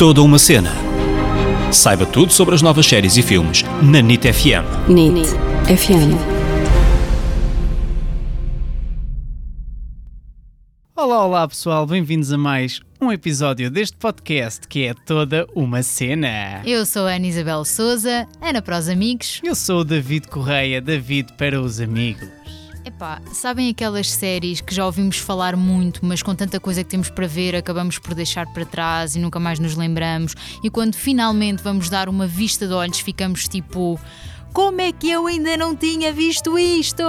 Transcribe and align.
Toda 0.00 0.22
uma 0.22 0.38
cena. 0.38 0.72
Saiba 1.70 2.06
tudo 2.06 2.32
sobre 2.32 2.54
as 2.54 2.62
novas 2.62 2.86
séries 2.86 3.18
e 3.18 3.22
filmes 3.22 3.62
na 3.82 4.00
NIT 4.00 4.32
FM. 4.32 4.88
NIT 4.88 5.28
FM. 5.66 6.16
Olá, 10.96 11.26
olá 11.26 11.46
pessoal, 11.46 11.86
bem-vindos 11.86 12.32
a 12.32 12.38
mais 12.38 12.80
um 12.98 13.12
episódio 13.12 13.70
deste 13.70 13.98
podcast 13.98 14.66
que 14.66 14.84
é 14.84 14.94
toda 14.94 15.46
uma 15.54 15.82
cena. 15.82 16.62
Eu 16.64 16.86
sou 16.86 17.06
a 17.06 17.16
Ana 17.16 17.26
Isabel 17.26 17.62
Souza, 17.66 18.26
Ana 18.40 18.62
para 18.62 18.78
os 18.78 18.88
amigos. 18.88 19.42
Eu 19.44 19.54
sou 19.54 19.80
o 19.80 19.84
David 19.84 20.28
Correia, 20.28 20.80
David 20.80 21.34
para 21.36 21.60
os 21.60 21.78
amigos. 21.78 22.39
Epá, 22.82 23.20
sabem 23.32 23.68
aquelas 23.68 24.10
séries 24.10 24.62
que 24.62 24.74
já 24.74 24.86
ouvimos 24.86 25.18
falar 25.18 25.54
muito, 25.54 26.00
mas 26.02 26.22
com 26.22 26.34
tanta 26.34 26.58
coisa 26.58 26.82
que 26.82 26.88
temos 26.88 27.10
para 27.10 27.26
ver, 27.26 27.54
acabamos 27.54 27.98
por 27.98 28.14
deixar 28.14 28.46
para 28.54 28.64
trás 28.64 29.14
e 29.14 29.18
nunca 29.18 29.38
mais 29.38 29.58
nos 29.58 29.76
lembramos. 29.76 30.34
E 30.64 30.70
quando 30.70 30.94
finalmente 30.94 31.62
vamos 31.62 31.90
dar 31.90 32.08
uma 32.08 32.26
vista 32.26 32.66
de 32.66 32.72
olhos, 32.72 32.98
ficamos 32.98 33.46
tipo: 33.48 34.00
Como 34.52 34.80
é 34.80 34.92
que 34.92 35.10
eu 35.10 35.26
ainda 35.26 35.58
não 35.58 35.76
tinha 35.76 36.10
visto 36.10 36.58
isto? 36.58 37.02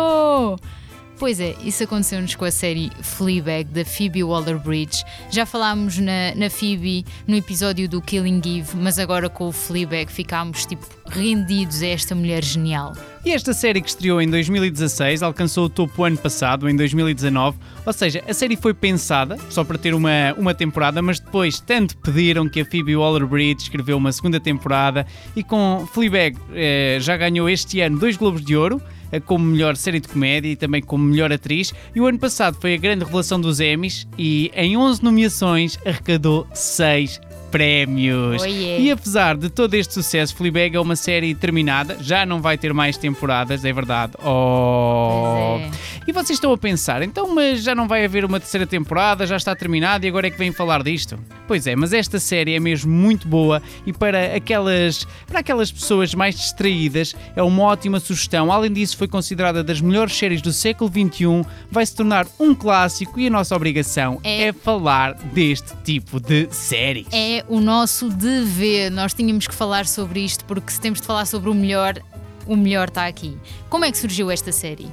Pois 1.22 1.40
é, 1.40 1.56
isso 1.64 1.84
aconteceu-nos 1.84 2.34
com 2.34 2.46
a 2.46 2.50
série 2.50 2.92
Fleabag 3.00 3.66
da 3.66 3.86
Phoebe 3.86 4.24
Waller-Bridge. 4.24 5.04
Já 5.30 5.46
falámos 5.46 6.00
na, 6.00 6.34
na 6.36 6.50
Phoebe 6.50 7.06
no 7.28 7.36
episódio 7.36 7.88
do 7.88 8.02
Killing 8.02 8.42
Eve, 8.44 8.76
mas 8.76 8.98
agora 8.98 9.30
com 9.30 9.48
o 9.48 9.52
Fleabag 9.52 10.12
ficámos 10.12 10.66
tipo 10.66 10.84
rendidos 11.08 11.84
a 11.84 11.88
esta 11.90 12.16
mulher 12.16 12.44
genial. 12.44 12.94
E 13.24 13.30
esta 13.30 13.54
série 13.54 13.82
que 13.82 13.90
estreou 13.90 14.20
em 14.20 14.28
2016 14.28 15.22
alcançou 15.22 15.66
o 15.66 15.70
topo 15.70 16.04
ano 16.04 16.18
passado, 16.18 16.68
em 16.68 16.76
2019. 16.76 17.56
Ou 17.86 17.94
seja, 17.94 18.24
a 18.28 18.34
série 18.34 18.56
foi 18.56 18.74
pensada 18.74 19.38
só 19.48 19.64
para 19.64 19.78
ter 19.78 19.94
uma, 19.94 20.34
uma 20.40 20.56
temporada, 20.56 21.04
mas 21.04 21.20
depois 21.20 21.60
tanto 21.60 21.96
pediram 21.98 22.50
que 22.50 22.62
a 22.62 22.66
Phoebe 22.66 22.96
Waller-Bridge 22.96 23.62
escreveu 23.62 23.96
uma 23.96 24.12
segunda 24.12 24.40
temporada 24.40 25.06
e 25.36 25.44
com 25.44 25.88
Fleabag 25.94 26.36
eh, 26.52 26.98
já 27.00 27.16
ganhou 27.16 27.48
este 27.48 27.80
ano 27.80 28.00
dois 28.00 28.18
Globos 28.18 28.44
de 28.44 28.56
Ouro 28.56 28.82
como 29.20 29.46
melhor 29.46 29.76
série 29.76 30.00
de 30.00 30.08
comédia 30.08 30.50
e 30.50 30.56
também 30.56 30.82
como 30.82 31.04
melhor 31.04 31.32
atriz. 31.32 31.74
E 31.94 32.00
o 32.00 32.08
ano 32.08 32.20
passado 32.20 32.58
foi 32.60 32.74
a 32.74 32.78
grande 32.78 33.04
revelação 33.04 33.40
dos 33.40 33.60
Emmys 33.60 34.08
e 34.18 34.52
em 34.56 34.78
11 34.78 35.04
nomeações 35.04 35.78
arrecadou 35.86 36.48
6 36.54 37.20
prémios. 37.52 38.42
Oh, 38.42 38.46
yeah. 38.46 38.82
E 38.84 38.92
apesar 38.92 39.36
de 39.38 39.50
todo 39.50 39.74
este 39.74 39.94
sucesso, 39.94 40.36
Fleabag 40.36 40.76
é 40.76 40.80
uma 40.80 40.96
série 40.96 41.36
terminada, 41.36 41.98
já 42.02 42.26
não 42.26 42.42
vai 42.42 42.58
ter 42.58 42.74
mais 42.74 42.98
temporadas, 42.98 43.64
é 43.66 43.74
verdade. 43.74 44.14
Oh. 44.24 45.60
É. 45.60 45.70
E 46.08 46.12
vocês 46.12 46.32
estão 46.32 46.52
a 46.52 46.58
pensar, 46.58 47.02
então, 47.04 47.34
mas 47.36 47.64
já 47.64 47.76
não 47.76 47.88
vai 47.88 48.04
haver 48.06 48.26
uma 48.26 48.40
terceira 48.40 48.66
temporada, 48.66 49.28
já 49.28 49.36
está 49.36 49.56
terminada 49.56 50.06
e 50.06 50.10
agora 50.10 50.28
é 50.28 50.32
que 50.32 50.38
vem 50.38 50.52
falar 50.52 50.82
disto? 50.82 51.20
Pois 51.48 51.68
é, 51.68 51.76
mas 51.76 51.94
esta 51.94 52.20
série 52.20 52.56
é 52.56 52.60
mesmo 52.60 52.92
muito 52.92 53.28
boa 53.28 53.62
e 53.86 53.94
para 53.94 54.36
aquelas, 54.36 55.06
para 55.28 55.40
aquelas 55.40 55.72
pessoas 55.72 56.14
mais 56.16 56.36
distraídas 56.36 57.16
é 57.36 57.44
uma 57.44 57.64
ótima 57.64 58.00
sugestão. 58.00 58.52
Além 58.52 58.72
disso, 58.72 58.98
foi 58.98 59.08
considerada 59.08 59.64
das 59.64 59.80
melhores 59.82 60.16
séries 60.18 60.42
do 60.42 60.52
século 60.54 60.90
XXI, 60.90 61.46
vai 61.70 61.86
se 61.86 61.96
tornar 61.96 62.26
um 62.40 62.56
clássico 62.56 63.20
e 63.20 63.28
a 63.28 63.30
nossa 63.30 63.56
obrigação 63.56 64.20
é, 64.24 64.48
É. 64.48 64.54
falar 64.54 65.14
deste 65.34 65.76
tipo 65.84 66.20
de 66.20 66.48
séries. 66.52 67.08
É 67.12 67.41
o 67.48 67.60
nosso 67.60 68.10
dever. 68.10 68.92
Nós 68.92 69.14
tínhamos 69.14 69.48
que 69.48 69.56
falar 69.56 69.86
sobre 69.86 70.20
isto 70.22 70.46
porque 70.46 70.72
se 70.72 70.80
temos 70.80 71.02
de 71.02 71.08
falar 71.08 71.26
sobre 71.26 71.50
o 71.50 71.54
melhor, 71.54 72.02
o 72.46 72.56
melhor 72.56 72.88
está 72.88 73.08
aqui. 73.08 73.38
Como 73.70 73.86
é 73.86 73.92
que 73.92 73.98
surgiu 73.98 74.32
esta 74.32 74.52
série? 74.52 74.90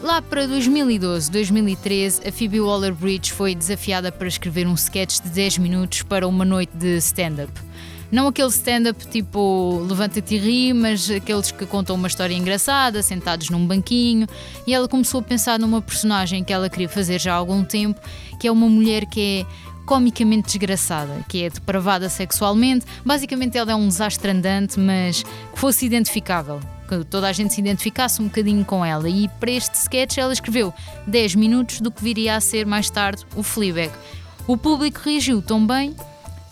Lá 0.00 0.22
para 0.22 0.46
2012, 0.46 1.30
2013, 1.30 2.28
a 2.28 2.30
Phoebe 2.30 2.60
Waller-Bridge 2.60 3.32
foi 3.32 3.54
desafiada 3.54 4.12
para 4.12 4.28
escrever 4.28 4.66
um 4.66 4.74
sketch 4.74 5.20
de 5.20 5.28
10 5.30 5.58
minutos 5.58 6.02
para 6.02 6.26
uma 6.26 6.44
noite 6.44 6.76
de 6.76 6.96
stand-up. 6.98 7.52
Não 8.10 8.26
aquele 8.28 8.48
stand-up 8.48 9.06
tipo 9.08 9.84
levanta-te 9.86 10.36
e 10.36 10.38
ri, 10.38 10.72
mas 10.72 11.10
aqueles 11.10 11.50
que 11.50 11.66
contam 11.66 11.94
uma 11.94 12.08
história 12.08 12.34
engraçada, 12.34 13.02
sentados 13.02 13.50
num 13.50 13.66
banquinho. 13.66 14.26
E 14.66 14.72
ela 14.72 14.88
começou 14.88 15.20
a 15.20 15.22
pensar 15.22 15.58
numa 15.58 15.82
personagem 15.82 16.42
que 16.42 16.52
ela 16.52 16.70
queria 16.70 16.88
fazer 16.88 17.20
já 17.20 17.34
há 17.34 17.36
algum 17.36 17.62
tempo, 17.64 18.00
que 18.40 18.46
é 18.46 18.52
uma 18.52 18.68
mulher 18.68 19.04
que 19.04 19.20
é 19.20 19.46
comicamente 19.88 20.48
desgraçada, 20.48 21.24
que 21.26 21.44
é 21.44 21.48
depravada 21.48 22.10
sexualmente. 22.10 22.84
Basicamente, 23.02 23.56
ela 23.56 23.72
é 23.72 23.74
um 23.74 23.88
desastre 23.88 24.30
andante, 24.30 24.78
mas 24.78 25.22
que 25.22 25.58
fosse 25.58 25.86
identificável. 25.86 26.60
Que 26.86 27.02
toda 27.04 27.26
a 27.26 27.32
gente 27.32 27.54
se 27.54 27.60
identificasse 27.62 28.20
um 28.20 28.26
bocadinho 28.26 28.66
com 28.66 28.84
ela. 28.84 29.08
E 29.08 29.28
para 29.40 29.50
este 29.50 29.72
sketch, 29.76 30.18
ela 30.18 30.34
escreveu 30.34 30.74
10 31.06 31.36
minutos 31.36 31.80
do 31.80 31.90
que 31.90 32.04
viria 32.04 32.36
a 32.36 32.40
ser 32.40 32.66
mais 32.66 32.90
tarde 32.90 33.24
o 33.34 33.42
Fleabag. 33.42 33.90
O 34.46 34.58
público 34.58 35.00
reagiu 35.02 35.40
tão 35.40 35.66
bem 35.66 35.96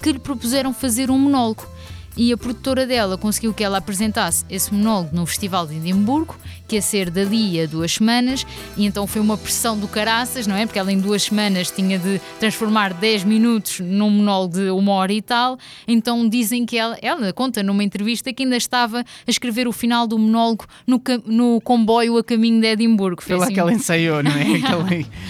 que 0.02 0.12
lhe 0.12 0.18
propuseram 0.18 0.72
fazer 0.72 1.10
um 1.10 1.18
monólogo. 1.18 1.68
E 2.16 2.32
a 2.32 2.38
produtora 2.38 2.86
dela 2.86 3.18
conseguiu 3.18 3.52
que 3.52 3.62
ela 3.62 3.76
apresentasse 3.76 4.46
esse 4.48 4.72
monólogo 4.72 5.14
no 5.14 5.26
Festival 5.26 5.66
de 5.66 5.76
Edimburgo, 5.76 6.34
que 6.66 6.76
ia 6.76 6.82
ser 6.82 7.10
dali 7.10 7.60
a 7.60 7.66
duas 7.66 7.92
semanas, 7.92 8.46
e 8.76 8.84
então 8.86 9.06
foi 9.06 9.20
uma 9.20 9.36
pressão 9.36 9.78
do 9.78 9.86
caraças, 9.88 10.46
não 10.46 10.56
é? 10.56 10.66
Porque 10.66 10.78
ela 10.78 10.92
em 10.92 10.98
duas 10.98 11.22
semanas 11.22 11.70
tinha 11.70 11.98
de 11.98 12.20
transformar 12.40 12.92
10 12.94 13.24
minutos 13.24 13.80
num 13.80 14.10
monólogo 14.10 14.54
de 14.54 14.70
uma 14.70 14.92
hora 14.92 15.12
e 15.12 15.22
tal. 15.22 15.58
Então 15.86 16.28
dizem 16.28 16.64
que 16.66 16.76
ela, 16.76 16.98
ela 17.00 17.32
conta 17.32 17.62
numa 17.62 17.82
entrevista 17.84 18.32
que 18.32 18.42
ainda 18.42 18.56
estava 18.56 19.00
a 19.00 19.30
escrever 19.30 19.68
o 19.68 19.72
final 19.72 20.06
do 20.06 20.18
monólogo 20.18 20.66
no, 20.86 21.00
no 21.26 21.60
comboio 21.60 22.16
a 22.18 22.24
caminho 22.24 22.60
de 22.60 22.66
Edimburgo. 22.66 23.22
Foi 23.22 23.30
Foi 23.30 23.36
lá 23.38 23.44
assim 23.44 23.54
que 23.54 23.60
ela 23.60 23.72
ensaiou, 23.72 24.22
não 24.22 24.30
é? 24.32 24.56
Aquela 24.56 24.86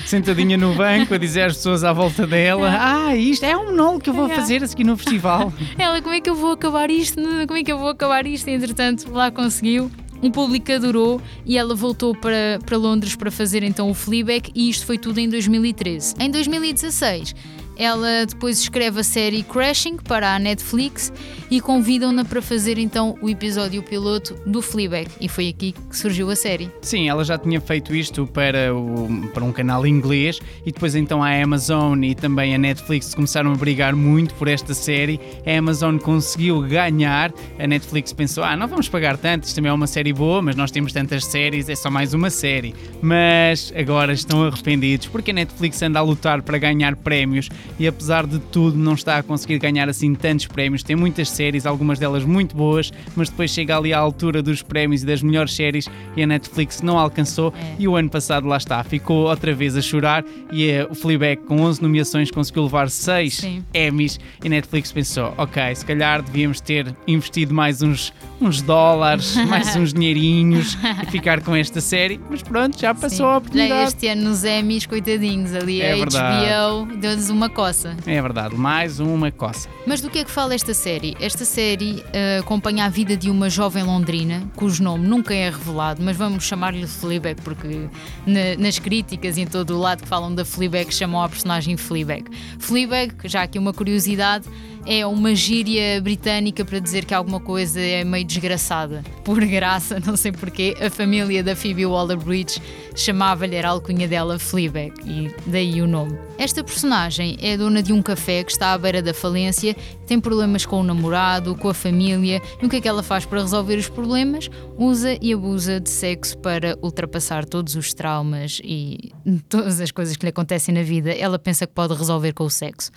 sentadinha 0.07 0.57
no 0.57 0.75
banco 0.75 1.15
a 1.15 1.19
dizer 1.19 1.43
às 1.43 1.57
pessoas 1.57 1.85
à 1.85 1.93
volta 1.93 2.27
dela: 2.27 2.71
Ah, 2.81 3.17
isto 3.17 3.45
é 3.45 3.57
um 3.57 3.67
monólogo 3.67 4.01
que 4.01 4.11
eu 4.11 4.15
vou 4.15 4.31
É. 4.31 4.35
fazer 4.35 4.63
aqui 4.65 4.85
no 4.85 4.97
festival. 4.97 5.53
Ela, 5.79 6.01
como 6.03 6.15
é 6.15 6.21
que 6.21 6.29
eu 6.31 6.35
vou 6.35 6.53
acabar 6.53 6.91
isto? 6.91 7.21
Como 7.47 7.59
é 7.59 7.63
que 7.65 7.71
eu 7.73 7.79
vou 7.79 7.89
acabar 7.89 8.27
isto? 8.27 8.49
E, 8.49 8.53
entretanto, 8.55 9.11
lá 9.11 9.31
conseguiu. 9.31 9.91
O 10.23 10.31
público 10.31 10.73
adorou 10.73 11.21
e 11.45 11.59
ela 11.59 11.75
voltou 11.75 12.15
para, 12.15 12.59
para 12.65 12.77
Londres 12.77 13.15
para 13.15 13.31
fazer 13.31 13.63
então 13.63 13.91
o 13.91 13.95
Fleabag 13.95 14.51
e 14.55 14.69
isto 14.69 14.87
foi 14.87 14.99
tudo 14.99 15.19
em 15.19 15.29
2013. 15.29 16.15
Em 16.19 16.31
2016, 16.31 17.35
ela 17.77 18.25
depois 18.27 18.59
escreve 18.59 19.01
a 19.01 19.05
série 19.05 19.43
Crashing 19.43 19.97
para 19.97 20.35
a 20.35 20.39
Netflix 20.39 21.13
e 21.51 21.61
convidam-na 21.61 22.25
para 22.25 22.43
fazer 22.43 22.79
então 22.79 23.17
o 23.21 23.29
episódio 23.29 23.83
piloto 23.83 24.35
do 24.47 24.63
Fleabag 24.63 25.09
e 25.21 25.29
foi 25.29 25.49
aqui 25.49 25.73
que 25.73 25.97
surgiu 25.97 26.31
a 26.31 26.37
série. 26.37 26.71
Sim, 26.81 27.09
ela 27.09 27.25
já 27.25 27.39
tinha 27.39 27.61
feito 27.61 27.95
isto 27.95 28.27
para, 28.27 28.75
o, 28.75 29.29
para 29.33 29.45
um 29.45 29.53
canal 29.53 29.87
inglês 29.87 30.41
e 30.65 30.73
depois 30.73 30.95
então 30.95 31.23
a 31.23 31.31
Amazon 31.31 32.03
e 32.03 32.15
também 32.15 32.55
a 32.55 32.59
Netflix 32.59 33.15
começaram 33.15 33.53
a 33.53 33.57
brigar 33.57 33.95
muito 33.95 34.35
por 34.35 34.49
esta 34.49 34.75
série. 34.75 35.21
A 35.47 35.59
Amazon 35.59 35.99
conseguiu 35.99 36.61
ganhar, 36.63 37.33
a 37.59 37.67
Netflix 37.67 38.13
pensou: 38.13 38.43
ah, 38.43 38.57
não 38.57 38.67
vamos 38.67 38.89
pagar 38.89 39.17
tanto, 39.17 39.45
isto 39.45 39.55
também 39.55 39.71
é 39.71 39.73
uma 39.73 39.87
série 39.87 40.13
boa, 40.13 40.43
mas 40.43 40.57
nós 40.57 40.71
temos 40.71 40.93
tantas 40.93 41.25
séries, 41.25 41.69
é 41.69 41.77
só 41.77 41.91
mais 41.91 42.15
uma 42.15 42.31
série. 42.31 42.75
Mas 43.01 43.73
agora 43.77 44.13
estão 44.13 44.45
arrependidos 44.45 45.07
porque 45.07 45.31
a 45.31 45.35
Netflix 45.35 45.81
anda 45.83 45.99
a 45.99 46.03
lutar 46.03 46.43
para 46.43 46.59
ganhar 46.59 46.97
prémios 46.97 47.49
e 47.79 47.87
apesar 47.87 48.27
de 48.27 48.39
tudo 48.39 48.77
não 48.77 48.95
está 48.95 49.19
a 49.19 49.23
conseguir 49.23 49.59
ganhar 49.59 49.89
assim 49.89 50.15
tantos 50.15 50.47
prémios. 50.47 50.83
Tem 50.83 50.97
muitas 50.97 51.29
séries, 51.31 51.67
algumas 51.67 51.99
delas 51.99 52.25
muito 52.25 52.57
boas, 52.57 52.93
mas 53.15 53.29
depois 53.29 53.51
chega 53.51 53.77
ali 53.77 53.93
à 53.93 53.99
altura 53.99 54.43
dos 54.43 54.63
prémios 54.63 55.03
e 55.03 55.07
das 55.07 55.23
melhores 55.23 55.55
séries 55.55 55.89
e 56.17 56.23
a 56.23 56.27
Netflix 56.27 56.83
não 56.83 56.99
alcançou. 56.99 57.53
É. 57.57 57.77
E 57.79 57.89
o 57.89 57.97
ano 57.97 58.09
passado, 58.11 58.47
lá 58.47 58.57
está, 58.57 58.83
ficou 58.85 59.29
outra 59.29 59.55
vez 59.55 59.77
a 59.77 59.83
chorar 59.83 60.25
e 60.53 60.69
eh, 60.69 60.87
o 60.91 60.95
Fleabag 60.95 61.43
com 61.43 61.61
11 61.61 61.83
nomeações 61.83 62.31
conseguiu 62.31 62.65
levar 62.65 62.89
6 62.91 63.35
Sim. 63.35 63.65
Emmys 63.75 64.19
e 64.43 64.47
a 64.47 64.51
Netflix 64.51 64.93
pensou, 64.93 65.33
ok, 65.37 65.75
se 65.75 65.85
calhar 65.85 66.23
devíamos 66.23 66.61
ter 66.61 66.95
investido 67.07 67.55
mais 67.55 67.83
uns, 67.83 68.13
uns 68.41 68.63
dólares, 68.63 69.35
mais 69.47 69.75
uns 69.77 69.93
dinheirinhos 69.93 70.77
e 71.03 71.11
ficar 71.11 71.41
com 71.41 71.55
esta 71.55 71.81
série, 71.81 72.21
mas 72.31 72.43
pronto, 72.43 72.79
já 72.79 72.95
passou 72.95 73.11
Sim. 73.11 73.23
a 73.25 73.27
Já 73.27 73.37
oportunidade. 73.39 73.89
este 73.89 74.09
ano 74.09 74.23
nos 74.23 74.45
Emmys, 74.45 74.87
coitadinhos, 74.87 75.55
ali 75.55 75.81
É 75.81 75.93
a 75.93 75.97
verdade. 75.97 76.47
HBO 76.47 76.97
deu-lhes 76.97 77.31
uma 77.31 77.49
coça. 77.57 77.97
É 78.07 78.21
verdade, 78.21 78.55
mais 78.55 79.01
uma 79.01 79.31
coça. 79.33 79.67
Mas 79.87 80.03
do 80.03 80.11
que 80.11 80.19
é 80.19 80.25
que 80.25 80.31
fala 80.31 80.55
esta 80.55 80.75
série? 80.75 81.17
Esta 81.19 81.43
série 81.47 82.05
eh, 82.13 82.39
acompanha 82.41 82.85
a 82.85 82.89
vida 82.91 83.17
de 83.17 83.31
uma 83.31 83.49
jovem 83.49 83.83
londrina, 83.83 84.43
cujo 84.55 84.83
nome 84.83 85.07
nunca 85.09 85.33
é 85.35 85.49
revelado, 85.49 86.03
mas 86.03 86.19
vamos 86.19 86.45
chamar-lhe 86.45 86.87
Fleabag, 86.87 87.41
porque 87.41 87.89
na- 88.27 88.57
nas 88.59 88.79
críticas 88.79 89.39
e 89.39 89.41
em 89.41 89.47
todo 89.47 89.71
o 89.75 89.79
lado 89.81 90.03
que 90.03 90.09
falam 90.09 90.35
da 90.35 90.45
Fleabag, 90.45 90.93
chamam 90.95 91.23
a 91.23 91.29
personagem 91.31 91.79
Fleabag. 91.79 92.25
Fleabag, 92.59 93.15
já 93.25 93.43
aqui 93.45 93.59
uma 93.59 93.73
curiosidade, 93.73 94.45
é 94.87 95.05
uma 95.05 95.35
gíria 95.35 96.01
britânica 96.01 96.65
para 96.65 96.79
dizer 96.79 97.05
que 97.05 97.13
alguma 97.13 97.41
coisa 97.41 97.81
é 97.81 98.05
meio 98.05 98.25
desgraçada. 98.25 99.03
Por 99.25 99.45
graça, 99.45 99.99
não 100.05 100.17
sei 100.17 100.31
porquê, 100.31 100.77
a 100.81 100.89
família 100.89 101.43
da 101.43 101.57
Phoebe 101.57 101.85
Waller-Bridge 101.85 102.63
chamava-lhe, 102.95 103.59
a 103.59 103.69
alcunha 103.69 104.07
dela, 104.07 104.39
Fleabag, 104.39 104.93
e 105.05 105.35
daí 105.47 105.83
o 105.83 105.87
nome. 105.87 106.17
Esta 106.39 106.63
personagem 106.63 107.37
é 107.41 107.57
dona 107.57 107.83
de 107.83 107.93
um 107.93 108.01
café 108.01 108.45
que 108.45 108.53
está 108.53 108.73
à 108.73 108.79
beira 108.79 109.03
da 109.03 109.13
falência, 109.13 109.75
tem 110.07 110.21
problemas 110.21 110.65
com 110.65 110.81
o 110.81 110.85
namorado, 110.85 111.57
com 111.57 111.69
a 111.69 111.75
família, 111.75 112.41
e 112.63 112.67
o 112.67 112.69
que 112.69 112.77
é 112.77 112.81
que 112.81 112.89
ela 112.89 113.03
faz 113.03 113.25
para 113.25 113.41
resolver 113.41 113.77
os 113.77 113.89
problemas? 113.89 114.49
Usa 114.79 115.19
e 115.21 115.33
abusa 115.33 115.81
de 115.81 115.91
sexo 115.91 116.39
para 116.39 116.79
ultrapassar 116.81 117.45
todos 117.45 117.75
os 117.75 117.93
traumas 117.93 118.61
e 118.63 119.13
todas 119.49 119.81
as 119.81 119.91
coisas 119.91 120.17
que 120.17 120.25
lhe 120.25 120.31
acontecem 120.31 120.75
na 120.75 120.83
vida. 120.83 121.13
Ela 121.13 121.39
pensa 121.39 121.67
que 121.67 121.73
pode 121.73 121.95
resolver 121.95 122.33
com 122.33 122.45
o 122.45 122.51
sexo. 122.51 122.93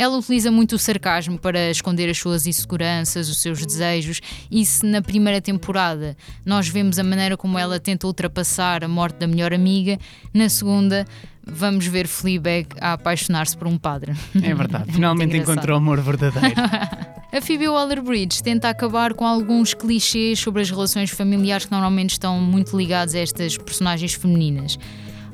Ela 0.00 0.16
utiliza 0.16 0.50
muito 0.50 0.76
o 0.76 0.78
sarcasmo 0.78 1.38
para 1.38 1.70
esconder 1.70 2.08
as 2.08 2.16
suas 2.16 2.46
inseguranças, 2.46 3.28
os 3.28 3.36
seus 3.36 3.66
desejos, 3.66 4.22
e 4.50 4.64
se 4.64 4.86
na 4.86 5.02
primeira 5.02 5.42
temporada 5.42 6.16
nós 6.42 6.66
vemos 6.66 6.98
a 6.98 7.04
maneira 7.04 7.36
como 7.36 7.58
ela 7.58 7.78
tenta 7.78 8.06
ultrapassar 8.06 8.82
a 8.82 8.88
morte 8.88 9.16
da 9.16 9.26
melhor 9.26 9.52
amiga, 9.52 9.98
na 10.32 10.48
segunda 10.48 11.06
vamos 11.44 11.86
ver 11.86 12.06
Fleabag 12.06 12.68
a 12.80 12.94
apaixonar-se 12.94 13.54
por 13.54 13.68
um 13.68 13.76
padre. 13.76 14.14
É 14.42 14.54
verdade, 14.54 14.88
finalmente 14.90 15.36
encontrou 15.36 15.74
o 15.74 15.76
amor 15.76 16.00
verdadeiro. 16.00 16.54
A 17.30 17.40
Phoebe 17.42 17.68
Waller-Bridge 17.68 18.42
tenta 18.42 18.70
acabar 18.70 19.12
com 19.12 19.26
alguns 19.26 19.74
clichês 19.74 20.40
sobre 20.40 20.62
as 20.62 20.70
relações 20.70 21.10
familiares 21.10 21.66
que 21.66 21.72
normalmente 21.72 22.12
estão 22.12 22.40
muito 22.40 22.74
ligados 22.74 23.14
a 23.14 23.18
estas 23.18 23.58
personagens 23.58 24.14
femininas. 24.14 24.78